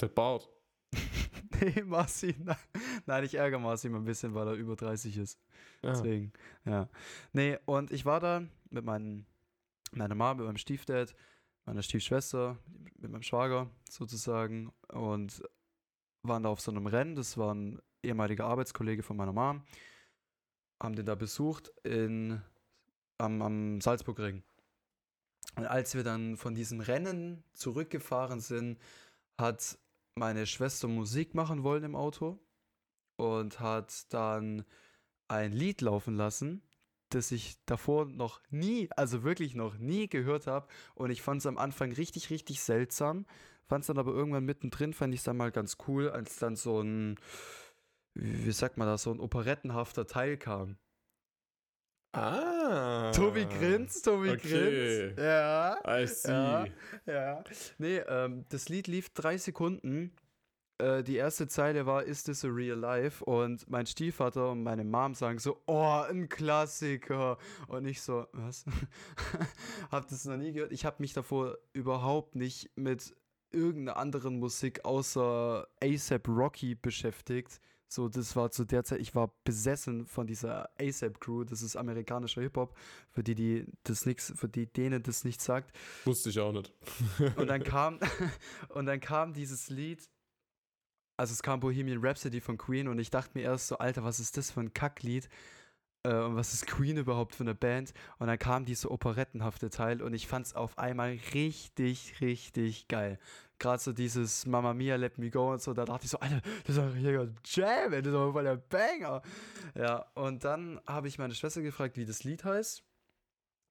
[0.00, 0.48] Der Bart.
[1.60, 2.56] nee, Marci, nein,
[3.06, 5.38] nein, ich ärgere Marci mal ein bisschen, weil er über 30 ist.
[5.82, 5.90] Ja.
[5.90, 6.32] Deswegen,
[6.64, 6.88] ja.
[7.32, 9.26] Nee, und ich war da mit meinen,
[9.92, 11.14] meiner Mama, mit meinem Stiefdad,
[11.68, 12.58] meiner Stiefschwester,
[12.98, 15.42] mit meinem Schwager sozusagen und
[16.22, 17.14] waren da auf so einem Rennen.
[17.14, 19.62] Das war ein ehemaliger Arbeitskollege von meiner Mom.
[20.82, 22.40] Haben den da besucht in,
[23.18, 24.42] am, am Salzburgring.
[25.56, 28.78] Und als wir dann von diesem Rennen zurückgefahren sind,
[29.38, 29.78] hat
[30.14, 32.38] meine Schwester Musik machen wollen im Auto
[33.16, 34.64] und hat dann
[35.28, 36.62] ein Lied laufen lassen,
[37.10, 40.68] das ich davor noch nie, also wirklich noch nie gehört habe.
[40.94, 43.26] Und ich fand es am Anfang richtig, richtig seltsam.
[43.66, 46.56] Fand es dann aber irgendwann mittendrin, fand ich es dann mal ganz cool, als dann
[46.56, 47.16] so ein,
[48.14, 50.76] wie sagt man das, so ein operettenhafter Teil kam.
[52.12, 53.12] Ah.
[53.14, 54.48] Tobi grinst, Tobi Okay.
[54.48, 55.18] grinst.
[55.18, 55.78] Ja.
[55.86, 56.30] I see.
[56.30, 56.66] Ja,
[57.06, 57.44] ja.
[57.76, 60.12] Nee, ähm, das Lied lief drei Sekunden.
[60.78, 63.24] Äh, die erste Zeile war Is this a real life?
[63.24, 67.38] Und mein Stiefvater und meine Mom sagen so, oh, ein Klassiker.
[67.66, 68.64] Und ich so, was?
[69.90, 70.72] hab das noch nie gehört.
[70.72, 73.14] Ich habe mich davor überhaupt nicht mit
[73.50, 77.60] irgendeiner anderen Musik außer ASAP Rocky beschäftigt.
[77.90, 81.74] So, das war zu der Zeit, ich war besessen von dieser ASAP Crew, das ist
[81.74, 82.76] amerikanischer Hip-Hop,
[83.08, 85.74] für die, die das nix, für die denen das nichts sagt.
[86.04, 86.70] Wusste ich auch nicht.
[87.36, 87.98] Und dann kam,
[88.68, 90.06] und dann kam dieses Lied,
[91.18, 94.20] also es kam Bohemian Rhapsody von Queen und ich dachte mir erst so, Alter, was
[94.20, 95.28] ist das für ein Kacklied?
[96.04, 97.92] Äh, und was ist Queen überhaupt für eine Band?
[98.18, 103.18] Und dann kam dieser operettenhafte Teil und ich fand es auf einmal richtig, richtig geil.
[103.58, 106.40] Gerade so dieses Mamma Mia, Let Me Go und so, da dachte ich so, Alter,
[106.64, 109.22] das ist doch richtiger Jam, das ist doch voll der Banger.
[109.74, 112.84] Ja, und dann habe ich meine Schwester gefragt, wie das Lied heißt.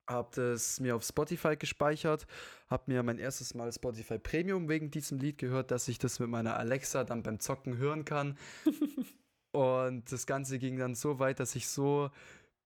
[0.08, 2.26] Hab das mir auf Spotify gespeichert,
[2.70, 6.30] hab mir mein erstes Mal Spotify Premium wegen diesem Lied gehört, dass ich das mit
[6.30, 8.38] meiner Alexa dann beim Zocken hören kann.
[9.52, 12.10] Und das Ganze ging dann so weit, dass ich so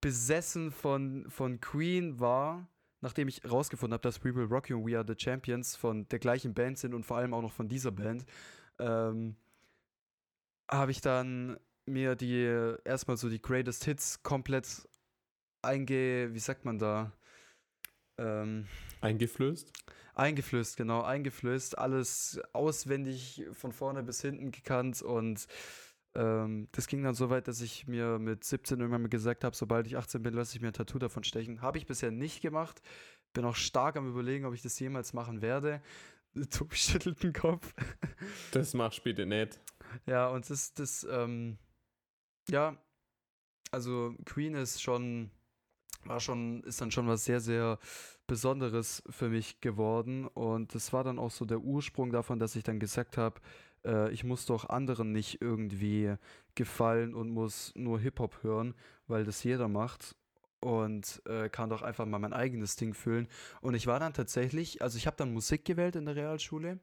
[0.00, 2.68] besessen von, von Queen war,
[3.00, 6.06] nachdem ich rausgefunden habe, dass We Will Rock You und We Are the Champions von
[6.08, 8.24] der gleichen Band sind und vor allem auch noch von dieser Band,
[8.78, 9.36] ähm,
[10.70, 14.88] habe ich dann mir die erstmal so die Greatest Hits komplett
[15.62, 17.12] einge, wie sagt man da,
[18.22, 18.66] ähm,
[19.00, 19.72] Eingeflößt?
[20.14, 25.46] eingeflößt, genau, eingeflößt, alles auswendig von vorne bis hinten gekannt und
[26.14, 29.56] ähm, das ging dann so weit, dass ich mir mit 17 irgendwann mal gesagt habe,
[29.56, 31.62] sobald ich 18 bin, lasse ich mir ein Tattoo davon stechen.
[31.62, 32.82] Habe ich bisher nicht gemacht.
[33.32, 35.80] Bin auch stark am überlegen, ob ich das jemals machen werde.
[36.50, 37.74] Tobi schüttelt den Kopf.
[38.52, 39.58] Das machst du bitte nicht.
[40.06, 41.58] Ja, und das, das, ähm,
[42.48, 42.76] ja,
[43.72, 45.30] also Queen ist schon,
[46.04, 47.78] war schon, ist dann schon was sehr, sehr
[48.26, 50.26] Besonderes für mich geworden.
[50.26, 53.40] Und das war dann auch so der Ursprung davon, dass ich dann gesagt habe,
[53.84, 56.14] äh, ich muss doch anderen nicht irgendwie
[56.54, 58.74] gefallen und muss nur Hip-Hop hören,
[59.06, 60.16] weil das jeder macht.
[60.60, 63.26] Und äh, kann doch einfach mal mein eigenes Ding füllen.
[63.60, 66.78] Und ich war dann tatsächlich, also ich habe dann Musik gewählt in der Realschule.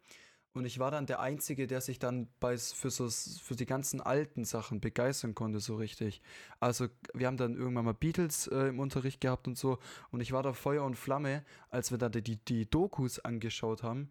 [0.53, 4.01] Und ich war dann der Einzige, der sich dann bei, für, so, für die ganzen
[4.01, 6.21] alten Sachen begeistern konnte, so richtig.
[6.59, 9.77] Also, wir haben dann irgendwann mal Beatles äh, im Unterricht gehabt und so.
[10.11, 14.09] Und ich war da Feuer und Flamme, als wir dann die, die Dokus angeschaut haben.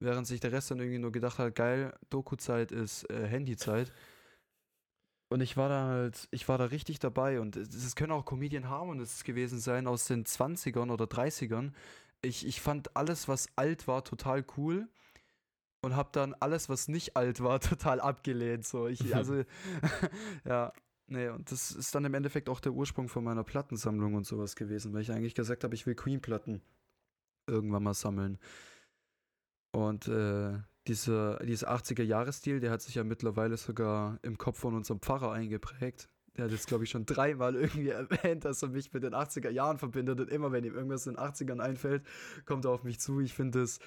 [0.00, 3.92] Während sich der Rest dann irgendwie nur gedacht hat, geil, Doku-Zeit ist äh, Handy-Zeit.
[5.28, 7.40] Und ich war da halt, ich war da richtig dabei.
[7.40, 11.72] Und es können auch Comedian Harmonists gewesen sein aus den 20ern oder 30ern.
[12.22, 14.88] Ich, ich fand alles, was alt war, total cool
[15.80, 18.66] und habe dann alles, was nicht alt war, total abgelehnt.
[18.66, 19.44] So, ich, also,
[20.44, 20.72] ja,
[21.06, 24.56] nee, und das ist dann im Endeffekt auch der Ursprung von meiner Plattensammlung und sowas
[24.56, 26.62] gewesen, weil ich eigentlich gesagt habe, ich will Queen-Platten
[27.46, 28.38] irgendwann mal sammeln.
[29.72, 35.00] Und äh, dieser, dieser 80er-Jahres-Stil, der hat sich ja mittlerweile sogar im Kopf von unserem
[35.00, 36.08] Pfarrer eingeprägt.
[36.36, 39.50] Der hat jetzt, glaube ich, schon dreimal irgendwie erwähnt, dass er mich mit den 80er
[39.50, 40.20] Jahren verbindet.
[40.20, 42.04] Und immer, wenn ihm irgendwas in den 80ern einfällt,
[42.46, 43.20] kommt er auf mich zu.
[43.20, 43.78] Ich finde das,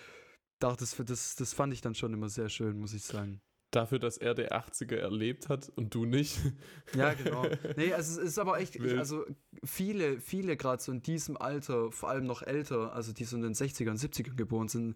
[0.62, 3.42] doch, das, das, das fand ich dann schon immer sehr schön, muss ich sagen.
[3.72, 6.38] Dafür, dass er die 80er erlebt hat und du nicht.
[6.96, 7.46] Ja, genau.
[7.78, 9.26] Nee, also es ist aber echt, ich, also
[9.64, 13.44] viele, viele gerade so in diesem Alter, vor allem noch älter, also die so in
[13.44, 14.96] den 60ern, 70ern geboren sind,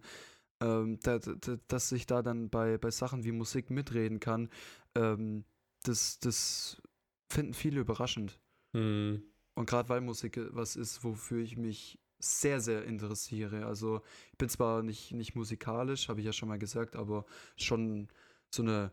[0.60, 4.50] ähm, da, da, dass ich da dann bei, bei Sachen wie Musik mitreden kann,
[4.94, 5.44] ähm,
[5.84, 6.82] das, das
[7.30, 8.38] finden viele überraschend.
[8.74, 9.22] Hm.
[9.54, 13.66] Und gerade weil Musik was ist, wofür ich mich sehr, sehr interessiere.
[13.66, 17.24] Also ich bin zwar nicht, nicht musikalisch, habe ich ja schon mal gesagt, aber
[17.56, 18.08] schon
[18.50, 18.92] so eine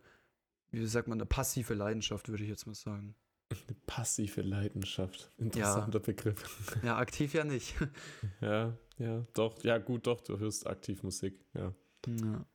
[0.73, 3.15] wie sagt man, eine passive Leidenschaft, würde ich jetzt mal sagen.
[3.51, 5.31] Eine passive Leidenschaft.
[5.37, 6.05] Interessanter ja.
[6.05, 6.77] Begriff.
[6.83, 7.75] Ja, aktiv ja nicht.
[8.41, 9.63] ja, ja, doch.
[9.63, 11.73] Ja, gut, doch, du hörst aktiv Musik, ja.
[12.07, 12.45] Ja.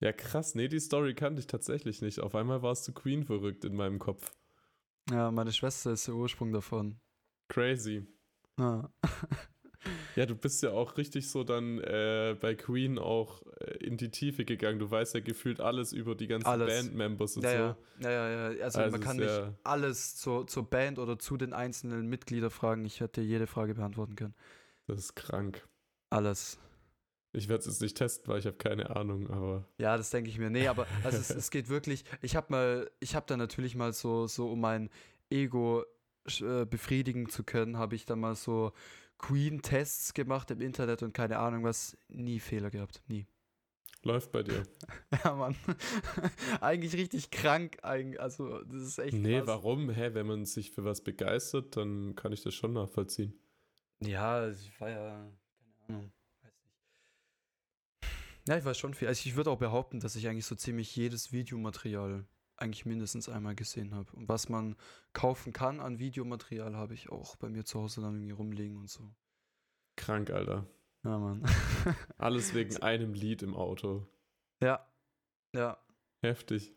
[0.00, 0.54] Ja, krass.
[0.54, 2.20] Nee, die Story kannte ich tatsächlich nicht.
[2.20, 4.32] Auf einmal warst du Queen verrückt in meinem Kopf.
[5.10, 7.00] Ja, meine Schwester ist der Ursprung davon.
[7.48, 8.06] Crazy.
[8.58, 8.90] Ja.
[10.16, 14.10] ja, du bist ja auch richtig so dann äh, bei Queen auch äh, in die
[14.10, 14.78] Tiefe gegangen.
[14.78, 16.82] Du weißt ja gefühlt alles über die ganzen alles.
[16.82, 17.56] Bandmembers und ja, so.
[18.04, 18.52] Ja, ja, ja.
[18.52, 18.64] ja.
[18.64, 22.84] Also, also, man kann nicht alles zur, zur Band oder zu den einzelnen Mitgliedern fragen.
[22.84, 24.34] Ich hätte jede Frage beantworten können.
[24.86, 25.66] Das ist krank.
[26.10, 26.58] Alles.
[27.32, 29.66] Ich werde es jetzt nicht testen, weil ich habe keine Ahnung, aber.
[29.78, 30.50] Ja, das denke ich mir.
[30.50, 32.04] Nee, aber also es, es geht wirklich.
[32.22, 34.88] Ich habe mal, ich habe da natürlich mal so, so um mein
[35.30, 35.84] Ego
[36.40, 38.72] äh, befriedigen zu können, habe ich da mal so
[39.18, 41.96] Queen-Tests gemacht im Internet und keine Ahnung was.
[42.08, 43.02] Nie Fehler gehabt.
[43.08, 43.26] Nie.
[44.02, 44.64] Läuft bei dir.
[45.24, 45.56] ja, Mann.
[46.60, 47.78] eigentlich richtig krank.
[47.82, 49.14] Also, das ist echt.
[49.14, 49.46] Nee, krass.
[49.46, 49.88] warum?
[49.90, 53.32] Hä, wenn man sich für was begeistert, dann kann ich das schon nachvollziehen.
[54.00, 55.32] Ja, ich war ja.
[55.86, 56.12] Keine Ahnung.
[58.46, 59.08] Ja, ich weiß schon viel.
[59.08, 63.54] Also ich würde auch behaupten, dass ich eigentlich so ziemlich jedes Videomaterial eigentlich mindestens einmal
[63.54, 64.12] gesehen habe.
[64.12, 64.76] Und was man
[65.12, 68.90] kaufen kann an Videomaterial, habe ich auch bei mir zu Hause dann irgendwie rumliegen und
[68.90, 69.14] so.
[69.96, 70.66] Krank, Alter.
[71.04, 71.44] Ja, Mann.
[72.18, 74.06] Alles wegen einem Lied im Auto.
[74.62, 74.86] Ja.
[75.54, 75.78] Ja.
[76.22, 76.74] Heftig.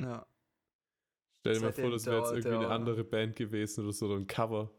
[0.00, 0.26] Ja.
[1.40, 4.16] Stell dir mal vor, das wäre jetzt irgendwie eine andere Band gewesen oder so, oder
[4.16, 4.70] ein Cover.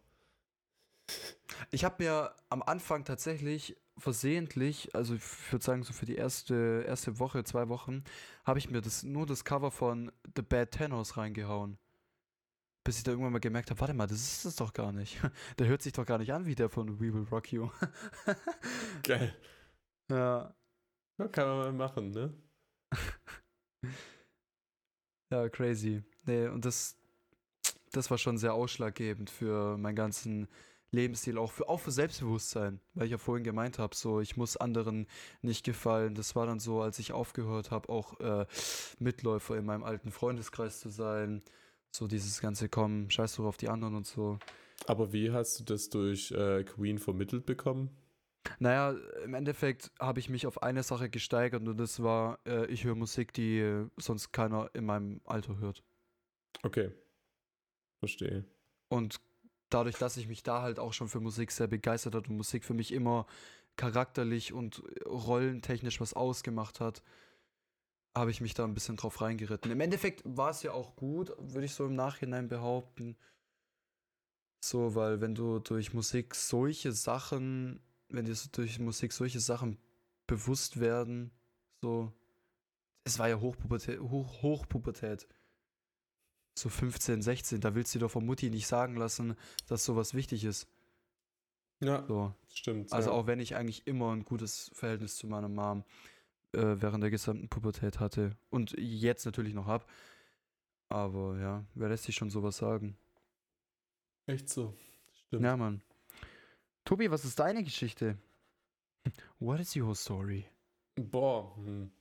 [1.71, 6.83] Ich habe mir am Anfang tatsächlich versehentlich, also ich würde sagen, so für die erste,
[6.87, 8.03] erste Woche, zwei Wochen,
[8.43, 11.77] habe ich mir das, nur das Cover von The Bad Tenors reingehauen.
[12.83, 15.19] Bis ich da irgendwann mal gemerkt habe, warte mal, das ist es doch gar nicht.
[15.57, 17.69] Der hört sich doch gar nicht an wie der von We Will Rock You.
[19.03, 19.35] Geil.
[20.09, 20.53] Ja.
[21.17, 21.27] ja.
[21.29, 22.33] Kann man mal machen, ne?
[25.31, 26.03] ja, crazy.
[26.25, 26.95] Nee, und das,
[27.91, 30.47] das war schon sehr ausschlaggebend für meinen ganzen
[30.95, 34.57] Lebensstil, auch für, auch für Selbstbewusstsein, weil ich ja vorhin gemeint habe, so ich muss
[34.57, 35.07] anderen
[35.41, 36.15] nicht gefallen.
[36.15, 38.45] Das war dann so, als ich aufgehört habe, auch äh,
[38.99, 41.43] Mitläufer in meinem alten Freundeskreis zu sein.
[41.91, 44.39] So dieses ganze Kommen, scheiß doch auf die anderen und so.
[44.87, 47.89] Aber wie hast du das durch äh, Queen vermittelt bekommen?
[48.59, 52.83] Naja, im Endeffekt habe ich mich auf eine Sache gesteigert und das war, äh, ich
[52.83, 55.83] höre Musik, die sonst keiner in meinem Alter hört.
[56.63, 56.91] Okay.
[57.99, 58.45] Verstehe.
[58.89, 59.19] Und
[59.75, 62.63] dadurch, dass ich mich da halt auch schon für Musik sehr begeistert hat und Musik
[62.63, 63.27] für mich immer
[63.75, 67.03] charakterlich und rollentechnisch was ausgemacht hat,
[68.15, 69.69] habe ich mich da ein bisschen drauf reingeritten.
[69.69, 73.17] Im Endeffekt war es ja auch gut, würde ich so im Nachhinein behaupten.
[74.63, 79.77] So, weil wenn du durch Musik solche Sachen, wenn dir durch Musik solche Sachen
[80.25, 81.31] bewusst werden,
[81.81, 82.13] so,
[83.03, 85.27] es war ja Hochpubertät, Hoch, Hochpubertät
[86.57, 89.35] so 15, 16, da willst du doch von Mutti nicht sagen lassen,
[89.67, 90.67] dass sowas wichtig ist.
[91.81, 92.33] Ja, so.
[92.53, 92.93] stimmt.
[92.93, 93.15] Also ja.
[93.15, 95.83] auch wenn ich eigentlich immer ein gutes Verhältnis zu meiner Mom
[96.53, 99.89] äh, während der gesamten Pubertät hatte und jetzt natürlich noch hab.
[100.87, 102.97] Aber ja, wer lässt sich schon sowas sagen?
[104.27, 104.73] Echt so.
[105.27, 105.43] Stimmt.
[105.43, 105.81] Ja, Mann.
[106.85, 108.17] Tobi, was ist deine Geschichte?
[109.39, 110.45] What is your story?
[110.95, 111.91] Boah, hm.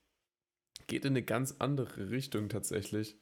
[0.87, 3.19] geht in eine ganz andere Richtung tatsächlich.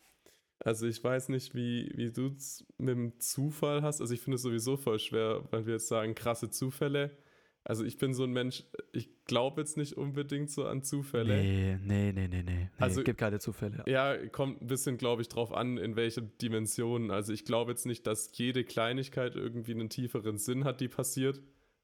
[0.64, 4.01] Also ich weiß nicht, wie, wie du es mit dem Zufall hast.
[4.01, 7.16] Also ich finde es sowieso voll schwer, weil wir jetzt sagen, krasse Zufälle.
[7.64, 11.37] Also ich bin so ein Mensch, ich glaube jetzt nicht unbedingt so an Zufälle.
[11.40, 12.70] Nee, nee, nee, nee, nee.
[12.79, 13.85] Also es gibt keine Zufälle.
[13.87, 17.12] Ja, kommt ein bisschen, glaube ich, drauf an, in welche Dimensionen.
[17.12, 21.40] Also ich glaube jetzt nicht, dass jede Kleinigkeit irgendwie einen tieferen Sinn hat, die passiert.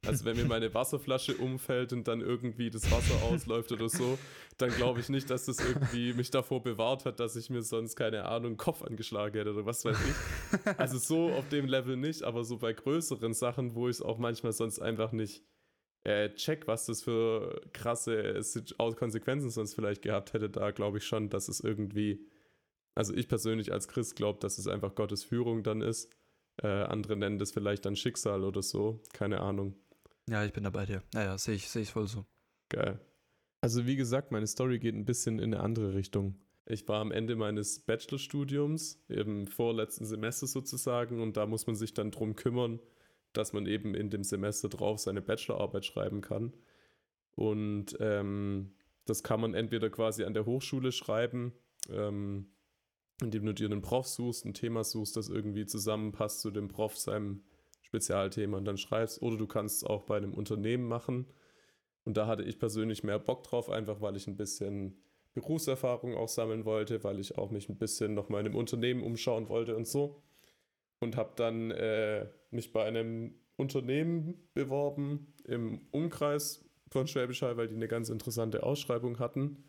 [0.07, 4.19] Also wenn mir meine Wasserflasche umfällt und dann irgendwie das Wasser ausläuft oder so,
[4.57, 7.97] dann glaube ich nicht, dass das irgendwie mich davor bewahrt hat, dass ich mir sonst,
[7.97, 10.79] keine Ahnung, Kopf angeschlagen hätte oder was weiß ich.
[10.79, 14.19] Also so auf dem Level nicht, aber so bei größeren Sachen, wo ich es auch
[14.19, 15.43] manchmal sonst einfach nicht
[16.05, 18.41] äh, check, was das für krasse
[18.97, 22.25] Konsequenzen sonst vielleicht gehabt hätte, da glaube ich schon, dass es irgendwie,
[22.95, 26.11] also ich persönlich als Christ glaube, dass es einfach Gottes Führung dann ist.
[26.63, 29.75] Äh, andere nennen das vielleicht dann Schicksal oder so, keine Ahnung.
[30.29, 31.03] Ja, ich bin da bei dir.
[31.15, 32.27] Naja, sehe ich, seh ich voll so.
[32.69, 33.01] Geil.
[33.61, 36.37] Also wie gesagt, meine Story geht ein bisschen in eine andere Richtung.
[36.67, 41.95] Ich war am Ende meines Bachelorstudiums, im vorletzten Semester sozusagen, und da muss man sich
[41.95, 42.79] dann drum kümmern,
[43.33, 46.53] dass man eben in dem Semester drauf seine Bachelorarbeit schreiben kann.
[47.35, 48.75] Und ähm,
[49.07, 51.53] das kann man entweder quasi an der Hochschule schreiben,
[51.89, 52.51] ähm,
[53.23, 56.99] indem du dir einen Prof suchst, ein Thema suchst, das irgendwie zusammenpasst zu dem Prof
[56.99, 57.45] seinem
[57.89, 59.23] Spezialthema und dann schreibst.
[59.23, 61.27] Oder du kannst es auch bei einem Unternehmen machen.
[62.05, 65.03] Und da hatte ich persönlich mehr Bock drauf, einfach weil ich ein bisschen
[65.35, 69.03] Berufserfahrung auch sammeln wollte, weil ich auch mich ein bisschen noch mal in einem Unternehmen
[69.03, 70.23] umschauen wollte und so.
[71.01, 77.69] Und habe dann äh, mich bei einem Unternehmen beworben im Umkreis von Schwäbisch Hall, weil
[77.69, 79.65] die eine ganz interessante Ausschreibung hatten.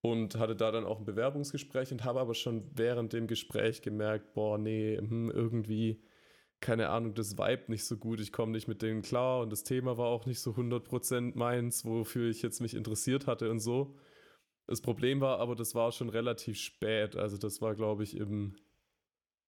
[0.00, 4.34] Und hatte da dann auch ein Bewerbungsgespräch und habe aber schon während dem Gespräch gemerkt,
[4.34, 6.02] boah, nee, hm, irgendwie,
[6.62, 9.64] keine Ahnung, das Vibe nicht so gut, ich komme nicht mit denen klar und das
[9.64, 13.96] Thema war auch nicht so 100% meins, wofür ich jetzt mich interessiert hatte und so.
[14.66, 17.16] Das Problem war aber, das war schon relativ spät.
[17.16, 18.56] Also das war, glaube ich, im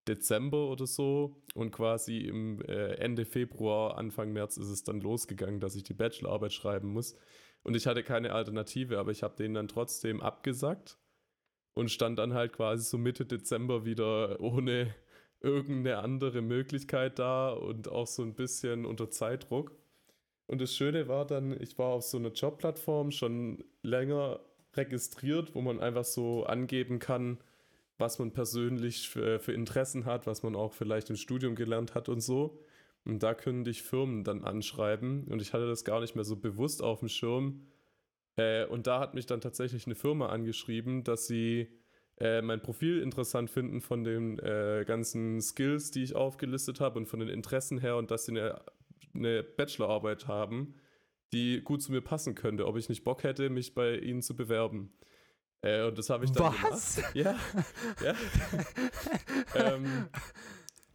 [0.07, 1.41] Dezember oder so.
[1.55, 5.93] Und quasi im äh, Ende Februar, Anfang März ist es dann losgegangen, dass ich die
[5.93, 7.15] Bachelorarbeit schreiben muss.
[7.63, 10.99] Und ich hatte keine Alternative, aber ich habe den dann trotzdem abgesagt
[11.73, 14.93] und stand dann halt quasi so Mitte Dezember wieder ohne
[15.45, 19.71] irgendeine andere Möglichkeit da und auch so ein bisschen unter Zeitdruck.
[20.47, 24.39] Und das Schöne war dann, ich war auf so einer Jobplattform schon länger
[24.73, 27.37] registriert, wo man einfach so angeben kann,
[27.97, 32.09] was man persönlich für, für, Interessen hat, was man auch vielleicht im Studium gelernt hat
[32.09, 32.59] und so.
[33.05, 35.25] Und da können dich Firmen dann anschreiben.
[35.25, 37.61] Und ich hatte das gar nicht mehr so bewusst auf dem Schirm.
[38.35, 41.69] Äh, und da hat mich dann tatsächlich eine Firma angeschrieben, dass sie
[42.19, 47.07] äh, mein Profil interessant finden von den äh, ganzen Skills, die ich aufgelistet habe und
[47.07, 48.61] von den Interessen her und dass sie eine,
[49.13, 50.75] eine Bachelorarbeit haben,
[51.33, 54.35] die gut zu mir passen könnte, ob ich nicht Bock hätte, mich bei ihnen zu
[54.35, 54.93] bewerben.
[55.61, 56.95] Äh, und das habe ich dann Was?
[56.95, 57.15] gemacht.
[57.15, 57.35] Ja.
[58.03, 58.15] ja.
[59.73, 60.07] ähm,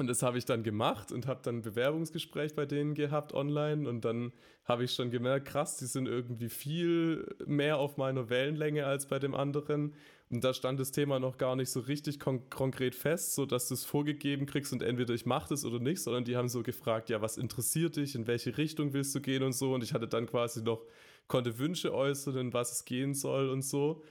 [0.01, 3.89] und das habe ich dann gemacht und habe dann ein Bewerbungsgespräch bei denen gehabt online
[3.89, 4.33] und dann
[4.65, 9.19] habe ich schon gemerkt, krass, die sind irgendwie viel mehr auf meiner Wellenlänge als bei
[9.19, 9.95] dem anderen.
[10.31, 13.69] Und da stand das Thema noch gar nicht so richtig kon konkret fest, so dass
[13.69, 16.63] du es vorgegeben kriegst und entweder ich mache das oder nicht, sondern die haben so
[16.63, 19.75] gefragt, ja, was interessiert dich, in welche Richtung willst du gehen und so.
[19.75, 20.81] Und ich hatte dann quasi noch,
[21.27, 24.03] konnte Wünsche äußern, in was es gehen soll und so.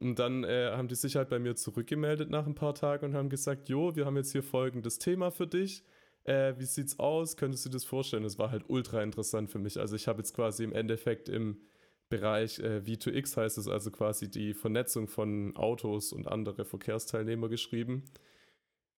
[0.00, 3.14] Und dann äh, haben die sich halt bei mir zurückgemeldet nach ein paar Tagen und
[3.14, 5.84] haben gesagt, jo, wir haben jetzt hier folgendes Thema für dich.
[6.24, 7.36] Äh, wie sieht's aus?
[7.36, 8.22] Könntest du dir das vorstellen?
[8.22, 9.80] Das war halt ultra interessant für mich.
[9.80, 11.60] Also ich habe jetzt quasi im Endeffekt im
[12.08, 18.04] Bereich äh, V2X heißt es also quasi die Vernetzung von Autos und andere Verkehrsteilnehmer geschrieben.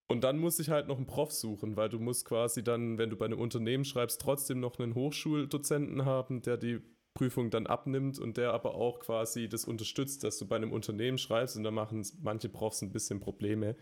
[0.07, 3.11] Und dann muss ich halt noch einen Prof suchen, weil du musst quasi dann, wenn
[3.11, 6.81] du bei einem Unternehmen schreibst, trotzdem noch einen Hochschuldozenten haben, der die
[7.21, 11.19] Prüfung dann abnimmt und der aber auch quasi das unterstützt, dass du bei einem Unternehmen
[11.19, 13.77] schreibst und da machen manche Profs ein bisschen Probleme.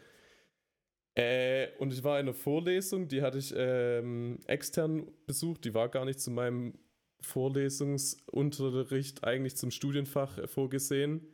[1.14, 5.88] Äh, und ich war in einer Vorlesung, die hatte ich ähm, extern besucht, die war
[5.88, 6.80] gar nicht zu meinem
[7.20, 11.28] Vorlesungsunterricht eigentlich zum Studienfach vorgesehen,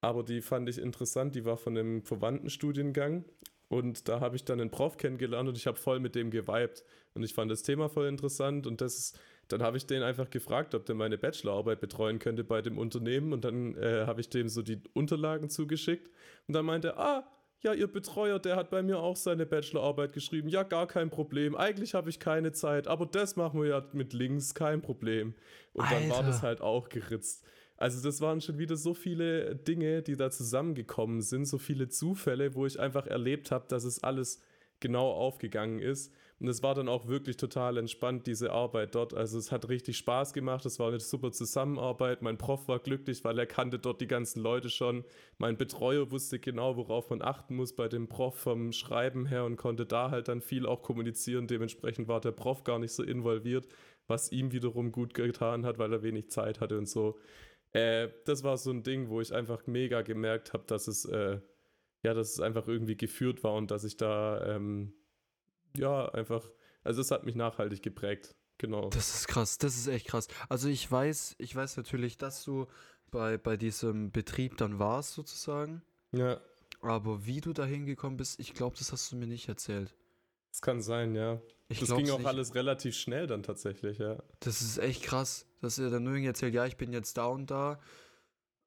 [0.00, 3.24] aber die fand ich interessant, die war von einem verwandten Studiengang
[3.68, 6.84] und da habe ich dann einen Prof kennengelernt und ich habe voll mit dem geweibt
[7.14, 9.18] und ich fand das Thema voll interessant und das ist
[9.52, 13.32] dann habe ich den einfach gefragt, ob der meine Bachelorarbeit betreuen könnte bei dem Unternehmen
[13.32, 16.10] und dann äh, habe ich dem so die Unterlagen zugeschickt
[16.48, 20.12] und dann meinte er, ah, ja, Ihr Betreuer, der hat bei mir auch seine Bachelorarbeit
[20.12, 20.48] geschrieben.
[20.48, 21.54] Ja, gar kein Problem.
[21.54, 25.34] Eigentlich habe ich keine Zeit, aber das machen wir ja mit links, kein Problem.
[25.72, 26.00] Und Alter.
[26.00, 27.44] dann war das halt auch geritzt.
[27.76, 32.54] Also das waren schon wieder so viele Dinge, die da zusammengekommen sind, so viele Zufälle,
[32.54, 34.40] wo ich einfach erlebt habe, dass es alles
[34.80, 36.12] genau aufgegangen ist.
[36.42, 39.14] Und es war dann auch wirklich total entspannt, diese Arbeit dort.
[39.14, 40.66] Also es hat richtig Spaß gemacht.
[40.66, 42.20] Es war eine super Zusammenarbeit.
[42.20, 45.04] Mein Prof war glücklich, weil er kannte dort die ganzen Leute schon.
[45.38, 49.54] Mein Betreuer wusste genau, worauf man achten muss bei dem Prof vom Schreiben her und
[49.54, 51.46] konnte da halt dann viel auch kommunizieren.
[51.46, 53.68] Dementsprechend war der Prof gar nicht so involviert,
[54.08, 57.20] was ihm wiederum gut getan hat, weil er wenig Zeit hatte und so.
[57.70, 61.38] Äh, das war so ein Ding, wo ich einfach mega gemerkt habe, dass es äh,
[62.02, 64.92] ja, dass es einfach irgendwie geführt war und dass ich da ähm,
[65.76, 66.48] ja, einfach,
[66.84, 68.34] also es hat mich nachhaltig geprägt.
[68.58, 68.90] Genau.
[68.90, 70.28] Das ist krass, das ist echt krass.
[70.48, 72.66] Also ich weiß, ich weiß natürlich, dass du
[73.10, 75.82] bei, bei diesem Betrieb dann warst, sozusagen.
[76.12, 76.40] Ja.
[76.80, 79.94] Aber wie du da hingekommen bist, ich glaube, das hast du mir nicht erzählt.
[80.50, 81.40] Das kann sein, ja.
[81.68, 82.26] Ich das ging auch nicht.
[82.26, 84.22] alles relativ schnell dann tatsächlich, ja.
[84.40, 87.50] Das ist echt krass, dass er dann nur erzählt, ja, ich bin jetzt da und
[87.50, 87.80] da.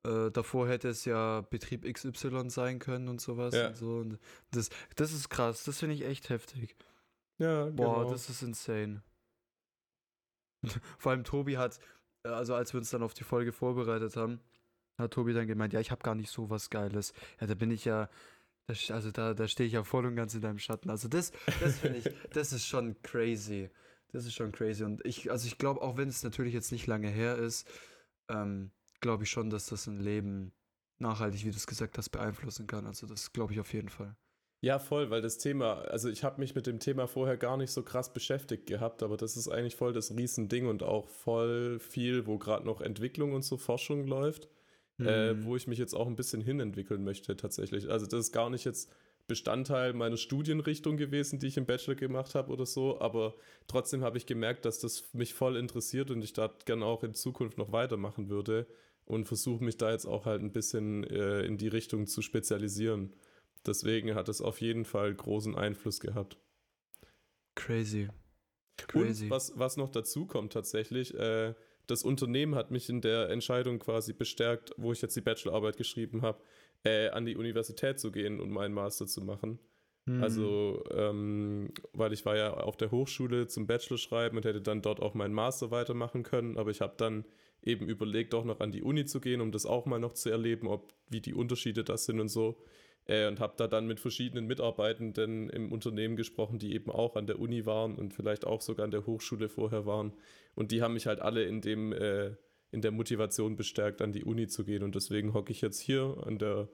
[0.03, 3.67] Äh, davor hätte es ja Betrieb XY sein können und sowas ja.
[3.67, 3.97] und so.
[3.97, 4.19] Und
[4.51, 6.75] das, das ist krass, das finde ich echt heftig.
[7.37, 8.11] Ja, Boah, genau.
[8.11, 9.03] das ist insane.
[10.97, 11.79] Vor allem Tobi hat,
[12.23, 14.39] äh, also als wir uns dann auf die Folge vorbereitet haben,
[14.97, 17.13] hat Tobi dann gemeint, ja, ich habe gar nicht so was Geiles.
[17.39, 18.09] Ja, da bin ich ja,
[18.89, 20.89] also da, da stehe ich ja voll und ganz in deinem Schatten.
[20.89, 23.69] Also das, das finde ich, das ist schon crazy.
[24.11, 24.83] Das ist schon crazy.
[24.83, 27.67] Und ich, also ich glaube, auch wenn es natürlich jetzt nicht lange her ist,
[28.29, 28.71] ähm,
[29.01, 30.53] glaube ich schon, dass das ein Leben
[30.99, 32.85] nachhaltig, wie du es gesagt hast, beeinflussen kann.
[32.85, 34.15] Also das glaube ich auf jeden Fall.
[34.65, 37.69] Ja, voll, weil das Thema, also ich habe mich mit dem Thema vorher gar nicht
[37.69, 42.25] so krass beschäftigt gehabt, aber das ist eigentlich voll das Riesending und auch voll viel,
[42.25, 44.49] wo gerade noch Entwicklung und so Forschung läuft.
[45.03, 45.45] äh, Mhm.
[45.45, 47.89] wo ich mich jetzt auch ein bisschen hinentwickeln möchte tatsächlich.
[47.91, 48.91] Also das ist gar nicht jetzt
[49.27, 53.35] Bestandteil meiner Studienrichtung gewesen, die ich im Bachelor gemacht habe oder so, aber
[53.67, 57.13] trotzdem habe ich gemerkt, dass das mich voll interessiert und ich da gerne auch in
[57.13, 58.67] Zukunft noch weitermachen würde
[59.05, 63.13] und versuche mich da jetzt auch halt ein bisschen äh, in die Richtung zu spezialisieren.
[63.65, 66.37] Deswegen hat es auf jeden Fall großen Einfluss gehabt.
[67.55, 68.09] Crazy.
[68.77, 69.25] Crazy.
[69.25, 71.53] Und was, was noch dazu kommt tatsächlich, äh,
[71.87, 76.21] das Unternehmen hat mich in der Entscheidung quasi bestärkt, wo ich jetzt die Bachelorarbeit geschrieben
[76.21, 76.41] habe,
[76.83, 79.59] äh, an die Universität zu gehen und meinen Master zu machen.
[80.05, 80.23] Mhm.
[80.23, 84.81] Also, ähm, weil ich war ja auf der Hochschule zum Bachelor schreiben und hätte dann
[84.81, 87.25] dort auch meinen Master weitermachen können, aber ich habe dann
[87.63, 90.29] eben überlegt, auch noch an die Uni zu gehen, um das auch mal noch zu
[90.29, 92.61] erleben, ob wie die Unterschiede das sind und so.
[93.07, 97.27] Äh, und habe da dann mit verschiedenen Mitarbeitenden im Unternehmen gesprochen, die eben auch an
[97.27, 100.13] der Uni waren und vielleicht auch sogar an der Hochschule vorher waren.
[100.55, 102.35] Und die haben mich halt alle in dem äh,
[102.71, 104.83] in der Motivation bestärkt, an die Uni zu gehen.
[104.83, 106.67] Und deswegen hocke ich jetzt hier an der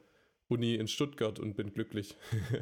[0.48, 2.18] Uni in Stuttgart und bin glücklich.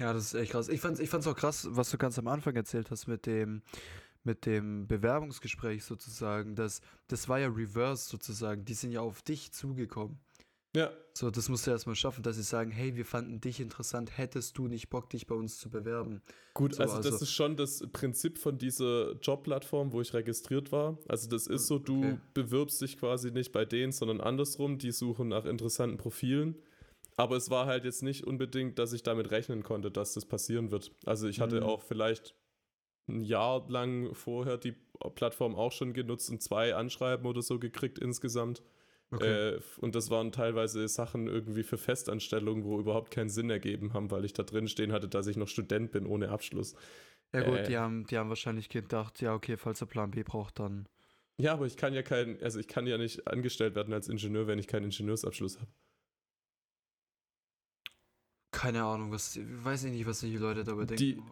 [0.00, 0.68] Ja, das ist echt krass.
[0.68, 3.62] Ich fand's, ich auch krass, was du ganz am Anfang erzählt hast mit dem,
[4.22, 6.54] mit dem Bewerbungsgespräch sozusagen.
[6.54, 8.64] Das, das war ja reverse sozusagen.
[8.64, 10.20] Die sind ja auf dich zugekommen.
[10.78, 14.16] Ja, So, das musst du erstmal schaffen, dass sie sagen, hey, wir fanden dich interessant,
[14.16, 16.22] hättest du nicht Bock, dich bei uns zu bewerben?
[16.54, 20.70] Gut, So, also, also- das ist schon das Prinzip von dieser Jobplattform, wo ich registriert
[20.70, 20.96] war.
[21.08, 22.18] Also das ist so, du Okay.
[22.34, 24.78] bewirbst dich quasi nicht bei denen, sondern andersrum.
[24.78, 26.56] Die suchen nach interessanten Profilen.
[27.16, 30.70] Aber es war halt jetzt nicht unbedingt, dass ich damit rechnen konnte, dass das passieren
[30.70, 30.92] wird.
[31.04, 31.66] Also ich hatte Mhm.
[31.66, 32.36] auch vielleicht
[33.08, 34.76] ein Jahr lang vorher die
[35.16, 38.62] Plattform auch schon genutzt und zwei Anschreiben oder so gekriegt insgesamt.
[39.10, 44.10] Äh, und das waren teilweise Sachen irgendwie für Festanstellungen, wo überhaupt keinen Sinn ergeben haben,
[44.10, 46.74] weil ich da drin stehen hatte, dass ich noch Student bin ohne Abschluss.
[47.32, 50.22] ja gut, äh, die, haben, die haben wahrscheinlich gedacht, ja, okay, falls er Plan B
[50.24, 50.86] braucht, dann.
[51.40, 54.46] Ja, aber ich kann ja kein, also ich kann ja nicht angestellt werden als Ingenieur,
[54.46, 55.70] wenn ich keinen Ingenieursabschluss habe.
[58.50, 60.96] Keine Ahnung, was, weiß ich nicht, was die Leute dabei denken.
[60.96, 61.22] Die-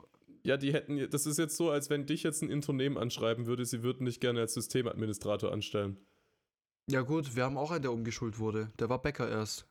[0.44, 3.64] Ja, die hätten, das ist jetzt so, als wenn dich jetzt ein Unternehmen anschreiben würde,
[3.66, 5.96] sie würden dich gerne als Systemadministrator anstellen.
[6.88, 8.70] Ja gut, wir haben auch einen, der umgeschult wurde.
[8.78, 9.66] Der war Bäcker erst.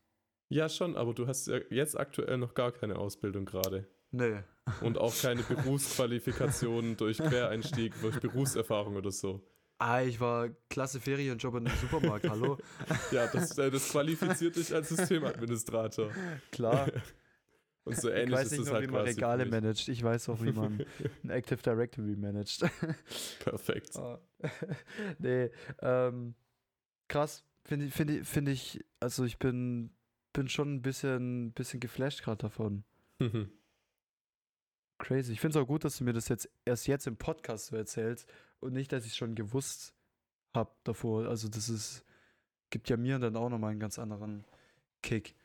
[0.49, 3.88] Ja, schon, aber du hast ja jetzt aktuell noch gar keine Ausbildung gerade.
[4.11, 4.43] Nee.
[4.82, 9.41] Und auch keine Berufsqualifikation durch Quereinstieg, durch Berufserfahrung oder so.
[9.78, 12.57] Ah, ich war klasse Ferienjob in einem Supermarkt, hallo?
[13.11, 16.11] Ja, das, äh, das qualifiziert dich als Systemadministrator.
[16.51, 16.88] Klar.
[17.84, 19.88] Und so Ich ähnlich weiß ist nicht es nur, halt wie man Regale managt.
[19.89, 20.84] Ich weiß auch, wie man
[21.24, 22.66] ein Active Directory managt.
[23.43, 23.95] Perfekt.
[23.97, 24.20] Ah.
[25.20, 25.51] nee,
[25.82, 26.34] ähm,
[27.08, 27.43] krass.
[27.64, 29.89] Finde ich, finde ich, also ich bin,
[30.34, 32.84] bin schon ein bisschen, bisschen geflasht gerade davon.
[33.20, 33.49] Mhm.
[34.99, 35.34] Crazy.
[35.34, 37.76] Ich finde es auch gut, dass du mir das jetzt erst jetzt im Podcast so
[37.76, 39.93] erzählst und nicht, dass ich es schon gewusst
[40.53, 41.28] habe davor.
[41.28, 42.06] Also das ist,
[42.70, 44.45] gibt ja mir dann auch nochmal einen ganz anderen
[45.01, 45.36] Kick.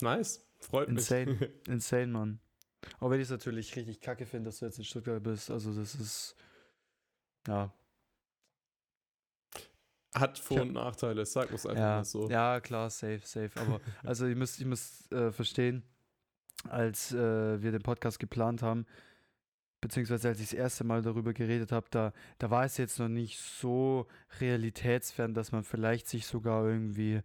[0.00, 0.44] Nice.
[0.58, 0.98] Freut mich.
[0.98, 1.52] Insane.
[1.66, 2.40] Insane, Mann.
[2.98, 5.50] Auch wenn ich es natürlich richtig kacke finde, dass du jetzt in Stuttgart bist.
[5.50, 6.34] Also das ist,
[7.46, 7.72] ja,
[10.18, 12.30] Hat Vor- Ich und Nachteile, sag es einfach ja, mal so.
[12.30, 13.50] ja, klar, safe, safe.
[13.56, 15.82] Aber also ihr müsst, ihr müsst äh, verstehen,
[16.68, 18.86] als äh, wir den Podcast geplant haben,
[19.80, 23.08] beziehungsweise als ich das erste Mal darüber geredet habe, da, da war es jetzt noch
[23.08, 24.06] nicht so
[24.40, 27.20] realitätsfern, dass man vielleicht sich sogar irgendwie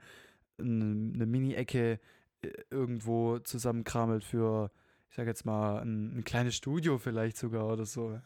[0.60, 2.00] eine, Mini-Ecke
[2.42, 4.70] äh, irgendwo zusammenkramelt für,
[5.10, 8.20] ich sag jetzt mal, ein, ein kleines Studio vielleicht sogar oder so.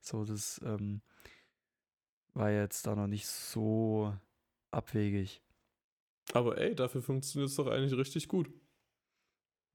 [0.00, 1.02] So, das ähm,
[2.34, 4.14] war jetzt da noch nicht so
[4.70, 5.42] abwegig.
[6.32, 8.50] Aber ey, dafür funktioniert es doch eigentlich richtig gut.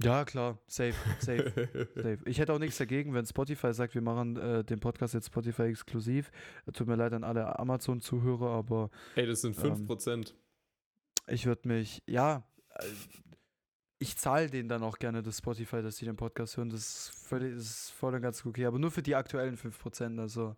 [0.01, 1.51] Ja, klar, safe, safe.
[1.95, 2.19] Safe.
[2.25, 5.63] Ich hätte auch nichts dagegen, wenn Spotify sagt, wir machen äh, den Podcast jetzt Spotify
[5.63, 6.31] exklusiv.
[6.73, 10.33] Tut mir leid an alle Amazon-Zuhörer, aber ey, das sind Ähm, 5%.
[11.27, 12.85] ich würde mich, ja, äh,
[14.01, 16.69] ich zahle denen dann auch gerne das Spotify, dass sie den Podcast hören.
[16.69, 20.17] Das ist, völlig, das ist voll und ganz okay, aber nur für die aktuellen 5%.
[20.21, 20.55] Also,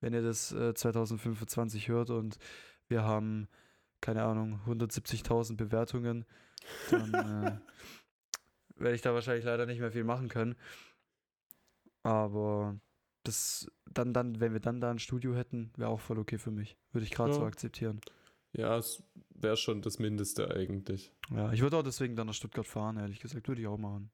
[0.00, 2.38] wenn ihr das äh, 2025 hört und
[2.88, 3.48] wir haben,
[4.00, 6.24] keine Ahnung, 170.000 Bewertungen,
[6.90, 7.58] dann äh,
[8.76, 10.56] werde ich da wahrscheinlich leider nicht mehr viel machen können.
[12.02, 12.78] Aber
[13.24, 16.50] das, dann, dann, wenn wir dann da ein Studio hätten, wäre auch voll okay für
[16.50, 16.76] mich.
[16.92, 17.36] Würde ich gerade Ja.
[17.36, 18.00] so akzeptieren.
[18.52, 19.02] Ja, es
[19.34, 21.12] wäre schon das Mindeste eigentlich.
[21.30, 23.46] Ja, ich würde auch deswegen dann nach Stuttgart fahren, ehrlich gesagt.
[23.46, 24.10] Würde ich auch machen.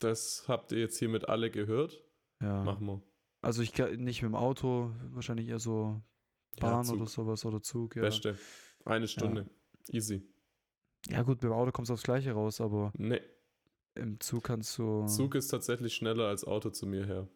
[0.00, 2.02] Das habt ihr jetzt hiermit alle gehört.
[2.42, 2.62] Ja.
[2.64, 3.02] Machen wir.
[3.40, 6.02] Also ich nicht mit dem Auto, wahrscheinlich eher so
[6.58, 7.96] Bahn ja, oder sowas oder Zug.
[7.96, 8.36] Ja, Beste.
[8.84, 9.48] Eine Stunde.
[9.90, 10.22] Easy.
[11.08, 13.20] ja gut, mit dem Auto kommst du aufs Gleiche raus, aber Nee,
[13.94, 15.06] im Zug kannst du.
[15.06, 17.28] Zug ist tatsächlich schneller als Auto zu mir her.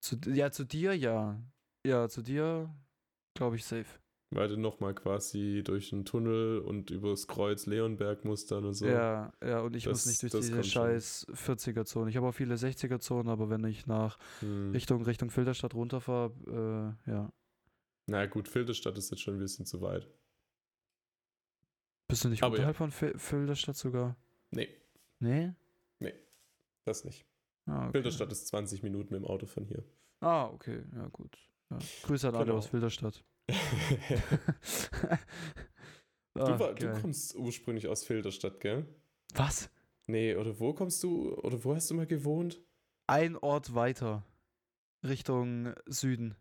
[0.00, 1.40] Zu, ja, zu dir ja.
[1.84, 2.74] Ja, zu dir
[3.34, 3.86] glaube ich safe.
[4.30, 8.84] Weil du nochmal quasi durch einen Tunnel und übers Kreuz Leonberg musst dann und so.
[8.86, 12.10] Ja, ja, und ich Das- muss nicht durch diese scheiß 40er-Zone.
[12.10, 14.72] Ich habe auch viele 60er-Zonen, aber wenn ich nach Hm.
[14.72, 17.32] Richtung, Richtung Filderstadt runterfahre, äh, ja.
[18.06, 20.08] Na gut, Filderstadt ist jetzt schon ein bisschen zu weit.
[22.08, 22.62] Bist du nicht Aber ja.
[22.68, 24.16] unterhalb von Fil Filderstadt sogar?
[24.50, 24.68] Nee,
[25.20, 25.52] Nee?
[26.84, 27.26] das nicht.
[27.66, 27.92] Ah, okay.
[27.92, 29.82] Filderstadt ist 20 Minuten mit dem Auto von hier.
[30.20, 31.36] Ah, okay, ja gut.
[31.68, 31.78] Ja.
[32.04, 32.58] Grüße an alle Genau.
[32.58, 33.24] aus Filderstadt.
[33.48, 33.54] Du,
[36.34, 38.86] Ah, war, du kommst ursprünglich aus Filderstadt, gell?
[39.34, 39.70] Was?
[40.06, 42.62] Nee, oder wo kommst du, oder wo hast du mal gewohnt?
[43.06, 44.24] Ein Ort weiter.
[45.04, 46.36] Richtung Süden.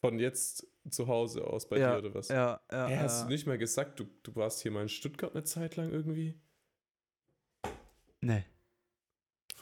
[0.00, 2.28] Von jetzt zu Hause aus bei Ja, dir oder was?
[2.28, 2.86] Ja, ja.
[2.88, 3.26] Hä, hast ja.
[3.26, 6.40] du nicht mal gesagt, du, du warst hier mal in Stuttgart eine Zeit lang irgendwie?
[8.20, 8.44] Nee,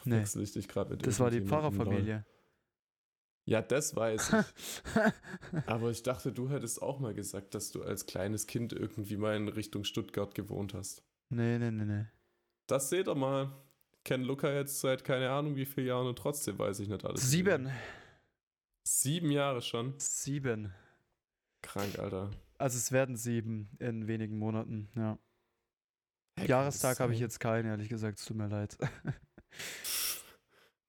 [0.05, 0.23] Nee.
[0.23, 1.41] Ich dich mit das war die?
[1.41, 2.25] Pfarrerfamilie.
[3.45, 5.63] Ja, das weiß ich.
[5.65, 9.35] Aber ich dachte, du hättest auch mal gesagt, dass du als kleines Kind irgendwie mal
[9.35, 11.03] in Richtung Stuttgart gewohnt hast.
[11.29, 12.05] nee, nee, nee, nee.
[12.67, 13.51] Das seht ihr mal.
[14.03, 17.29] Kenne Luca jetzt seit keine Ahnung wie vielen Jahren und trotzdem weiß ich nicht alles.
[17.29, 17.69] Sieben.
[18.83, 19.93] Sieben Jahre schon.
[19.97, 20.73] Sieben.
[21.61, 22.31] Krank, Alter.
[22.57, 25.19] Also es werden sieben in wenigen Monaten, ja.
[26.35, 28.77] Kann Jahrestag habe ich jetzt keinen, ehrlich gesagt, es tut mir leid.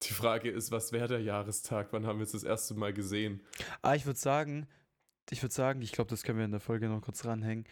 [0.02, 1.92] Die Frage ist, was wäre der Jahrestag?
[1.92, 3.40] Wann haben wir es das erste Mal gesehen?
[3.82, 4.66] Ah, ich würde sagen,
[5.30, 7.64] ich würde sagen, ich glaube, das können wir in der Folge noch kurz ranhängen.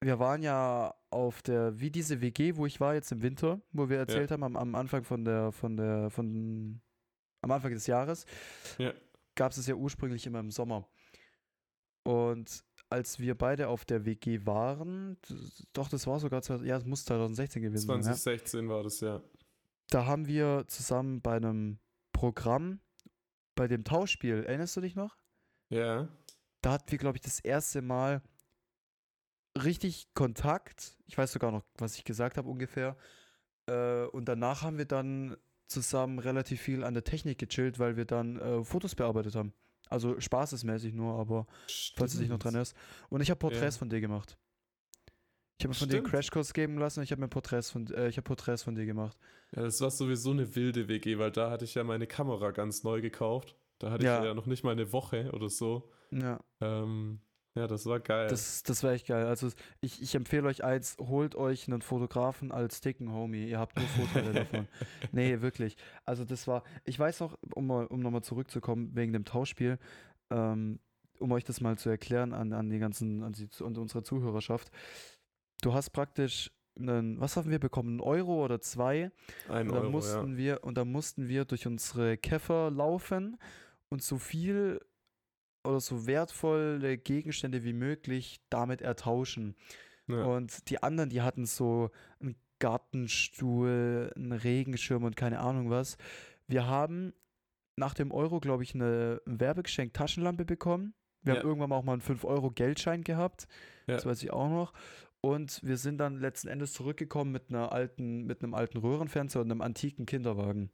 [0.00, 3.88] Wir waren ja auf der, wie diese WG, wo ich war jetzt im Winter, wo
[3.88, 6.80] wir erzählt haben, am, am Anfang von der, von der, von,
[7.42, 8.24] am Anfang des Jahres,
[8.78, 8.92] Ja.
[9.34, 10.88] gab es es ja ursprünglich immer im Sommer.
[12.04, 15.18] Und als wir beide auf der WG waren,
[15.72, 17.96] doch, das war sogar, 2000 ja, es muss 2016 gewesen sein.
[17.96, 18.02] Ja.
[18.02, 19.20] 2016 war das ja.
[19.90, 21.78] Da haben wir zusammen bei einem
[22.12, 22.80] Programm,
[23.54, 25.16] bei dem Tauschspiel, erinnerst du dich noch?
[25.70, 26.08] Ja.
[26.62, 28.22] da hatten wir, glaube ich, das erste Mal
[29.62, 30.96] richtig Kontakt.
[31.06, 32.96] Ich weiß sogar noch, was ich gesagt habe ungefähr.
[33.66, 35.36] Äh, und danach haben wir dann
[35.66, 39.52] zusammen relativ viel an der Technik gechillt, weil wir dann äh, Fotos bearbeitet haben.
[39.90, 41.46] Also spaßesmäßig nur, aber
[41.96, 42.74] falls du dich noch dran erinnerst.
[43.10, 43.78] Und ich habe Porträts Ja.
[43.78, 44.38] von dir gemacht.
[45.58, 46.06] Ich habe mir von dir einen.
[46.06, 48.86] Crashkurs geben lassen und ich habe mir Porträts von, äh, ich habe Porträts von dir
[48.86, 49.18] gemacht.
[49.54, 52.84] Ja, das war sowieso eine wilde WG, weil da hatte ich ja meine Kamera ganz
[52.84, 53.56] neu gekauft.
[53.80, 54.18] Da hatte Ja.
[54.20, 55.90] ich ja noch nicht mal eine Woche oder so.
[56.12, 56.38] Ja.
[56.60, 57.20] Ähm,
[57.56, 58.28] ja, das war geil.
[58.28, 59.26] Das, das wäre echt geil.
[59.26, 59.48] Also
[59.80, 63.48] ich, ich empfehle euch eins, holt euch einen Fotografen als dicken Homie.
[63.48, 64.68] Ihr habt nur Vorteile davon.
[65.10, 65.76] Nee, wirklich.
[66.04, 69.78] Also das war, ich weiß noch, um, mal, um nochmal zurückzukommen, wegen dem Tauschspiel,
[70.30, 70.78] ähm,
[71.18, 74.70] um euch das mal zu erklären an, an die ganzen, an, die, an unsere Zuhörerschaft.
[75.62, 77.88] Du hast praktisch einen, was haben wir bekommen?
[77.90, 79.10] Einen Euro oder zwei?
[79.48, 80.36] Ein Und dann Euro, mussten ja.
[80.36, 83.36] wir und dann mussten wir durch unsere Käfer laufen
[83.88, 84.80] und so viel
[85.64, 89.56] oder so wertvolle Gegenstände wie möglich damit ertauschen.
[90.06, 90.22] ja.
[90.24, 91.90] Und die anderen, die hatten so
[92.20, 95.96] einen Gartenstuhl, einen Regenschirm und keine Ahnung was.
[96.46, 97.12] Wir haben
[97.76, 100.94] nach dem Euro, glaube ich, eine Werbegeschenk Taschenlampe bekommen.
[101.22, 101.40] Wir Ja.
[101.40, 103.46] haben irgendwann mal auch mal einen 5-Euro-Geldschein gehabt.
[103.86, 103.94] Ja.
[103.94, 104.72] Das weiß ich auch noch.
[105.20, 109.50] Und wir sind dann letzten Endes zurückgekommen mit einer alten, mit einem alten Röhrenfernseher und
[109.50, 110.70] einem antiken Kinderwagen.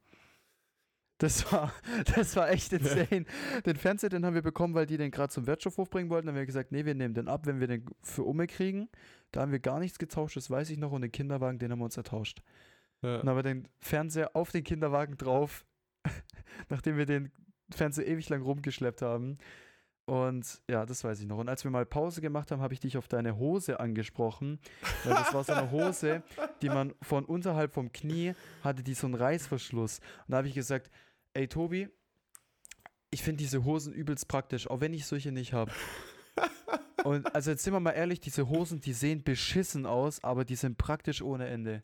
[1.18, 1.72] Das war,
[2.14, 3.24] das war echt insane.
[3.64, 6.26] Den Fernseher, den haben wir bekommen, weil die den gerade zum Wertstoffhof bringen wollten.
[6.26, 8.88] Dann haben wir gesagt, nee, wir nehmen den ab, wenn wir den für Umme kriegen.
[9.30, 10.92] Da haben wir gar nichts getauscht, das weiß ich noch.
[10.92, 12.42] Und den Kinderwagen, den haben wir uns ertauscht.
[13.03, 13.18] ja.
[13.18, 15.64] Dann haben wir den Fernseher auf den Kinderwagen drauf,
[16.68, 17.32] nachdem wir den
[17.70, 19.38] Fernseher ewig lang rumgeschleppt haben.
[20.07, 21.39] Und ja, das weiß ich noch.
[21.39, 24.59] Und als wir mal Pause gemacht haben, habe ich dich auf deine Hose angesprochen.
[25.05, 26.23] Weil das war so eine Hose,
[26.61, 30.01] die man von unterhalb vom Knie hatte, die so einen Reißverschluss.
[30.01, 30.91] Und da habe ich gesagt,
[31.33, 31.89] ey Tobi,
[33.11, 35.73] ich finde diese Hosen übelst praktisch, auch wenn ich solche nicht habe.
[37.05, 40.57] Und also jetzt sind wir mal ehrlich, diese Hosen, die sehen beschissen aus, aber die
[40.57, 41.83] sind praktisch ohne Ende.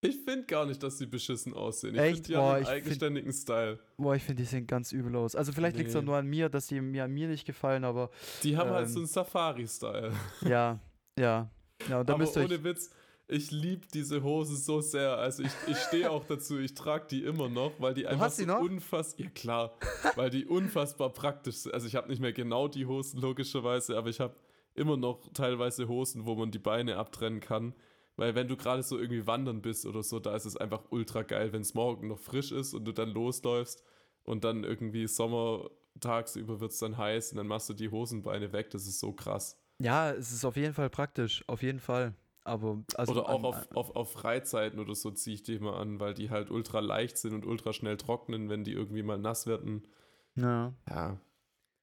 [0.00, 1.94] Ich finde gar nicht, dass sie beschissen aussehen.
[1.96, 3.78] Ich finde, die Boah, haben einen ich find- eigenständigen Style.
[3.96, 5.34] Boah, ich finde, die sehen ganz übel aus.
[5.34, 6.06] Also vielleicht liegt es auch Nee.
[6.06, 8.10] nur an mir, dass die mir an mir nicht gefallen, aber
[8.44, 8.92] Die haben halt Ähm.
[8.92, 10.12] so einen Safari-Style.
[10.42, 10.78] ja,
[11.18, 11.50] ja.
[11.88, 12.62] Ja, und da Aber müsst ihr ohne.
[12.62, 12.90] Witz,
[13.26, 15.16] ich liebe diese Hose so sehr.
[15.18, 18.44] Also ich, ich stehe auch dazu, ich trage die immer noch, weil die einfach so
[18.56, 19.74] unfassbar, ja klar,
[20.16, 21.74] weil die unfassbar praktisch sind.
[21.74, 24.34] Also ich habe nicht mehr genau die Hosen logischerweise, aber ich habe
[24.74, 27.74] immer noch teilweise Hosen, wo man die Beine abtrennen kann.
[28.18, 31.22] Weil wenn du gerade so irgendwie wandern bist oder so, da ist es einfach ultra
[31.22, 33.84] geil, wenn es morgen noch frisch ist und du dann losläufst
[34.24, 38.52] und dann irgendwie Sommer tagsüber wird es dann heiß und dann machst du die Hosenbeine
[38.52, 38.70] weg.
[38.70, 39.56] Das ist so krass.
[39.78, 41.44] Ja, es ist auf jeden Fall praktisch.
[41.46, 42.12] Auf jeden Fall.
[42.42, 43.12] Aber, also.
[43.12, 46.14] oder auch an- auf, auf, auf Freizeiten oder so ziehe ich die immer an, weil
[46.14, 49.86] die halt ultra leicht sind und ultra schnell trocknen, wenn die irgendwie mal nass werden.
[50.34, 50.74] Ja.
[50.88, 51.20] Ja.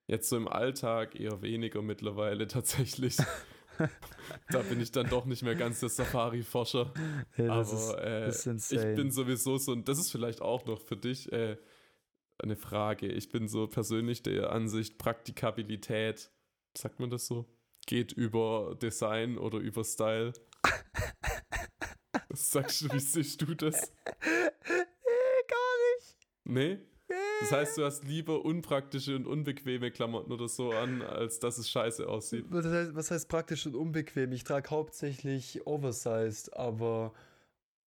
[0.08, 3.16] Jetzt so im Alltag eher weniger mittlerweile tatsächlich.
[4.50, 6.94] da bin ich dann doch nicht mehr ganz der Safari-Forscher.
[7.38, 11.32] Das Aber äh, ich bin sowieso so, und das ist vielleicht auch noch für dich
[11.32, 11.58] äh,
[12.40, 13.08] eine Frage.
[13.08, 16.32] Ich bin so persönlich der Ansicht, Praktikabilität,
[16.78, 17.46] sagt man das so?
[17.88, 20.34] Geht über Design oder über Style.
[22.30, 23.94] Sagst du, wie siehst du das?
[24.26, 26.18] nee, gar nicht.
[26.44, 26.80] Nee?
[27.42, 31.70] Das heißt, du hast lieber unpraktische und unbequeme Klamotten oder so an, als dass es
[31.70, 32.46] scheiße aussieht.
[32.50, 34.32] Was heißt, was heißt praktisch und unbequem?
[34.32, 37.14] Ich trage hauptsächlich oversized, aber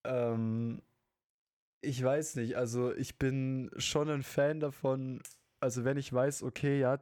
[0.04, 0.82] ähm,
[1.80, 2.56] ich weiß nicht.
[2.56, 5.22] Also ich bin schon ein Fan davon.
[5.60, 6.98] Also wenn ich weiß, okay, ja,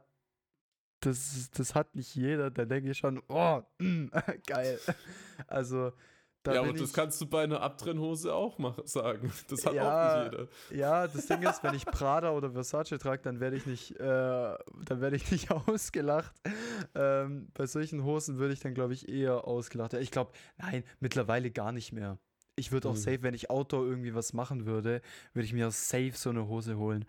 [1.01, 4.07] das, das hat nicht jeder, dann denke ich schon, oh, mm,
[4.47, 4.79] geil.
[5.47, 5.91] Also
[6.47, 9.31] da ja, und das kannst du bei einer Abtrennhose auch machen, sagen.
[9.49, 9.83] Das hat Ja.
[9.83, 10.47] auch nicht jeder.
[10.71, 14.03] Ja, das Ding ist, wenn ich Prada oder Versace trage, dann werde ich nicht, äh,
[14.03, 16.33] dann werde ich nicht ausgelacht.
[16.95, 19.93] Ähm, bei solchen Hosen würde ich dann, glaube ich, eher ausgelacht.
[19.93, 22.17] Ja, ich glaube, nein, mittlerweile gar nicht mehr.
[22.55, 22.97] Ich würde auch Mhm.
[22.97, 25.01] safe, wenn ich Outdoor irgendwie was machen würde,
[25.33, 27.05] würde ich mir auch safe so eine Hose holen.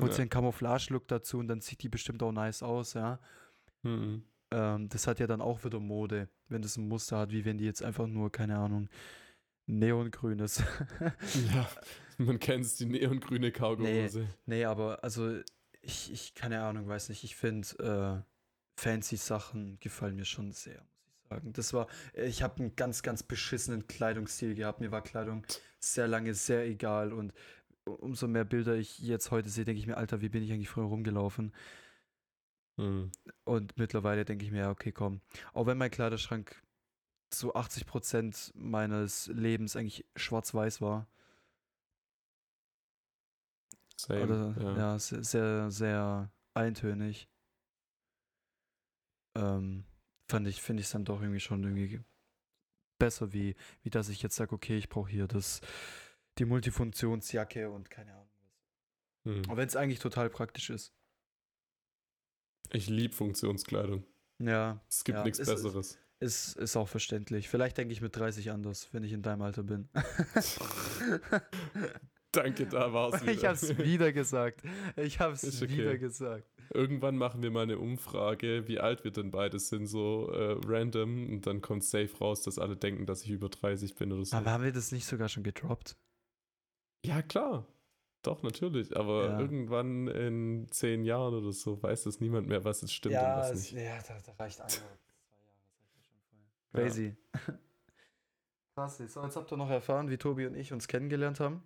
[0.00, 0.12] Und Ja.
[0.14, 3.20] so einen Camouflage-Look dazu und dann sieht die bestimmt auch nice aus, ja.
[3.82, 4.24] Mhm.
[4.50, 7.58] Ähm, das hat ja dann auch wieder Mode, wenn das ein Muster hat, wie wenn
[7.58, 8.88] die jetzt einfach nur, keine Ahnung,
[9.66, 10.62] neongrün ist.
[11.54, 11.68] Ja,
[12.18, 14.26] man kennt es, die neongrüne Cargo-Hose.
[14.46, 15.38] Nee, aber also
[15.82, 17.24] ich, ich keine Ahnung, weiß nicht.
[17.24, 21.52] Ich finde, äh, fancy Sachen gefallen mir schon sehr, muss ich sagen.
[21.52, 24.80] Das war, ich habe einen ganz, ganz beschissenen Kleidungsstil gehabt.
[24.80, 25.46] Mir war Kleidung
[25.78, 27.32] sehr lange sehr egal und
[27.84, 30.68] umso mehr Bilder ich jetzt heute sehe, denke ich mir, Alter, wie bin ich eigentlich
[30.68, 31.52] früher rumgelaufen?
[32.76, 33.10] Mhm.
[33.44, 35.20] Und mittlerweile denke ich mir, ja, okay, komm.
[35.52, 36.62] Auch wenn mein Kleiderschrank
[37.30, 41.06] zu 80% meines Lebens eigentlich schwarz-weiß war.
[43.96, 44.22] Same.
[44.24, 44.76] Oder, ja.
[44.76, 47.28] ja, se- sehr, sehr eintönig.
[49.36, 49.84] Ähm,
[50.28, 52.00] fand ich, finde ich es dann doch irgendwie schon irgendwie
[52.98, 55.60] besser, wie, wie dass ich jetzt sage, okay, ich brauche hier das,
[56.38, 59.32] die Multifunktionsjacke und keine Ahnung was.
[59.32, 59.50] Mhm.
[59.50, 60.92] Auch wenn es eigentlich total praktisch ist.
[62.72, 64.04] Ich liebe Funktionskleidung.
[64.38, 65.98] Ja, Es gibt Ja, nichts ist- Besseres.
[66.20, 67.48] ist, ist auch verständlich.
[67.48, 69.88] Vielleicht denke ich mit 30 anders, wenn ich in deinem Alter bin.
[72.32, 73.32] Danke, da war's wieder.
[73.32, 74.62] ich hab's wieder gesagt.
[74.96, 75.68] Ich hab's okay.
[75.78, 76.44] wieder gesagt.
[76.72, 81.28] Irgendwann machen wir mal eine Umfrage, wie alt wir denn beide sind, so äh, random.
[81.28, 84.36] Und dann kommt safe raus, dass alle denken, dass ich über 30 bin oder so.
[84.36, 85.96] Aber haben wir das nicht sogar schon gedroppt?
[87.04, 87.66] ja, klar.
[88.22, 88.94] Doch, natürlich.
[88.96, 89.40] Aber Ja.
[89.40, 93.50] irgendwann in zehn Jahren oder so weiß das niemand mehr, was jetzt stimmt und was
[93.52, 93.82] es- nicht.
[93.84, 94.98] ja da, da reicht ein oder zwei Jahre.
[95.92, 96.82] Das reicht ja schon voll.
[96.82, 97.16] Crazy.
[98.74, 98.98] Krass.
[98.98, 101.62] So, jetzt habt ihr noch erfahren, wie Tobi und ich uns kennengelernt haben.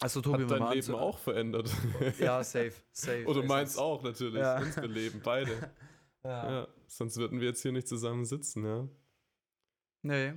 [0.00, 1.70] Also Tobi, Hat dein Leben anzu- auch verändert.
[2.20, 3.26] Ja, safe, safe.
[3.26, 4.40] Oder meins auch natürlich.
[4.40, 4.58] Ja.
[4.60, 5.70] Unsere Leben, beide.
[6.24, 6.50] Ja.
[6.50, 8.88] Ja, sonst würden wir jetzt hier nicht zusammen sitzen, ja.
[10.02, 10.34] Nee,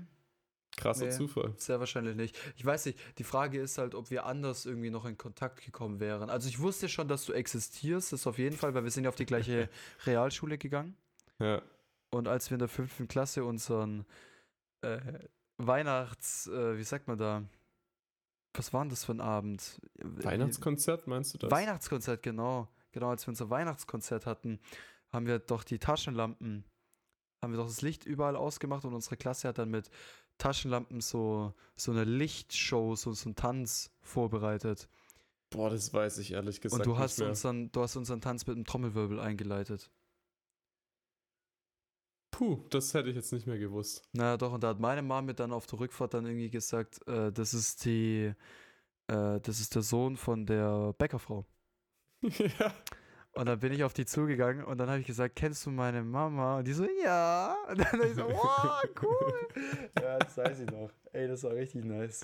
[0.78, 1.12] Krasser Nee.
[1.12, 1.54] Zufall.
[1.58, 2.38] sehr wahrscheinlich nicht.
[2.56, 6.00] Ich weiß nicht, die Frage ist halt, ob wir anders irgendwie noch in Kontakt gekommen
[6.00, 6.30] wären.
[6.30, 9.10] Also ich wusste schon, dass du existierst, das auf jeden Fall, weil wir sind ja
[9.10, 9.70] auf die gleiche
[10.06, 10.96] Realschule gegangen.
[11.40, 11.62] Ja.
[12.10, 14.06] Und als wir in der fünften Klasse unseren
[14.82, 15.00] äh,
[15.58, 17.44] Weihnachts, äh, wie sagt man da?
[18.54, 19.80] Was war denn das für ein Abend?
[20.02, 21.52] Weihnachtskonzert, meinst du das?
[21.52, 22.68] Weihnachtskonzert, genau.
[22.92, 24.60] Genau, als wir unser Weihnachtskonzert hatten,
[25.14, 26.66] haben wir doch die Taschenlampen,
[27.42, 29.90] haben wir doch das Licht überall ausgemacht und unsere Klasse hat dann mit
[30.42, 34.90] Taschenlampen so, so eine Lichtshow, so, so einen Tanz vorbereitet.
[35.52, 38.48] Boah, das weiß ich ehrlich gesagt und du nicht hast, unseren, du hast unseren Tanz
[38.48, 39.92] mit einem Trommelwirbel eingeleitet.
[42.32, 44.04] Puh, das hätte ich jetzt nicht mehr gewusst.
[44.14, 47.06] Na doch, und da hat meine Mom mir dann auf der Rückfahrt dann irgendwie gesagt,
[47.08, 48.34] äh, das ist die,
[49.08, 51.46] äh, das ist der Sohn von der Bäckerfrau.
[52.24, 52.74] ja.
[53.34, 56.04] Und dann bin ich auf die zugegangen und dann habe ich gesagt, kennst du meine
[56.04, 56.58] Mama?
[56.58, 57.56] Und die so, ja.
[57.70, 59.48] Und dann habe ich so, wow, cool.
[60.02, 60.92] ja, das weiß ich noch.
[61.14, 62.24] Ey, das war richtig nice.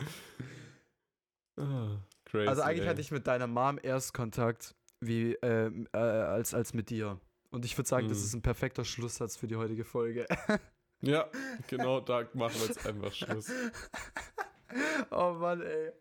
[1.58, 2.47] Ah, crazy.
[2.47, 2.88] Also eigentlich ey.
[2.88, 7.20] hatte ich mit deiner Mom erst Kontakt, wie, ähm, äh, als, als mit dir.
[7.51, 8.24] Und ich würde sagen, das Mhm.
[8.26, 10.26] ist ein perfekter Schlusssatz für die heutige Folge.
[11.01, 11.30] Ja,
[11.68, 13.51] genau, da machen wir jetzt einfach Schluss.
[15.12, 15.91] oh Mann, ey.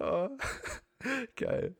[0.00, 0.28] Oh.
[1.36, 1.76] Geil.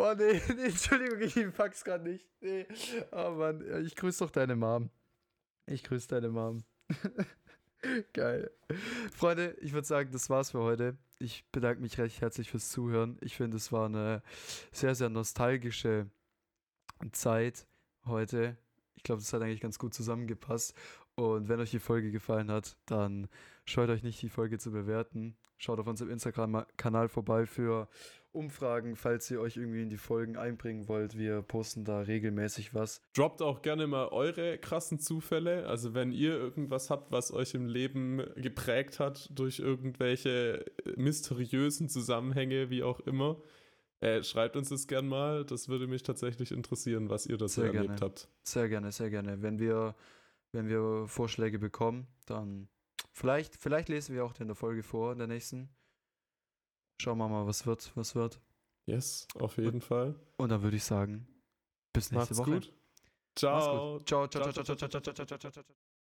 [0.00, 2.24] Oh nee, nee, Entschuldigung, ich pack's grad nicht.
[2.40, 2.66] Nee.
[3.10, 4.90] Oh Mann, ich grüße doch deine Mom.
[5.66, 6.62] Ich grüße deine Mom.
[8.12, 8.48] Geil.
[9.12, 10.96] Freunde, ich würde sagen, das war's für heute.
[11.18, 13.18] Ich bedanke mich recht herzlich fürs Zuhören.
[13.22, 14.22] Ich finde, es war eine
[14.70, 16.08] sehr, sehr nostalgische
[17.10, 17.66] Zeit
[18.06, 18.56] heute.
[18.94, 20.76] Ich glaube, das hat eigentlich ganz gut zusammengepasst.
[21.16, 23.26] Und wenn euch die Folge gefallen hat, dann
[23.64, 25.36] scheut euch nicht, die Folge zu bewerten.
[25.56, 27.88] Schaut auf unserem Instagram-Kanal vorbei für
[28.32, 31.16] Umfragen, falls ihr euch irgendwie in die Folgen einbringen wollt.
[31.16, 33.00] Wir posten da regelmäßig was.
[33.14, 35.66] Droppt auch gerne mal eure krassen Zufälle.
[35.66, 40.64] Also wenn ihr irgendwas habt, was euch im Leben geprägt hat durch irgendwelche
[40.96, 43.40] mysteriösen Zusammenhänge, wie auch immer.
[44.00, 45.44] Äh, schreibt uns das gern mal.
[45.44, 48.00] Das würde mich tatsächlich interessieren, was ihr da so Sehr erlebt gerne.
[48.00, 48.28] habt.
[48.44, 49.42] Sehr gerne, sehr gerne.
[49.42, 49.96] Wenn wir,
[50.52, 52.68] wenn wir Vorschläge bekommen, dann
[53.12, 55.68] vielleicht, vielleicht lesen wir auch in der Folge vor, in der nächsten.
[57.00, 58.40] Schauen wir mal, was wird, was wird.
[58.86, 60.14] Yes, auf jeden Fall.
[60.36, 61.26] Und dann würde ich sagen,
[61.92, 62.60] bis nächste Macht's Woche.
[62.60, 62.72] gut.
[63.50, 63.98] Mach's Ciao.
[63.98, 64.08] gut.
[64.08, 65.87] Ciao, ciao, ciao, ciao, ciao, ciao, ciao, ciao, ciao, ciao, ciao.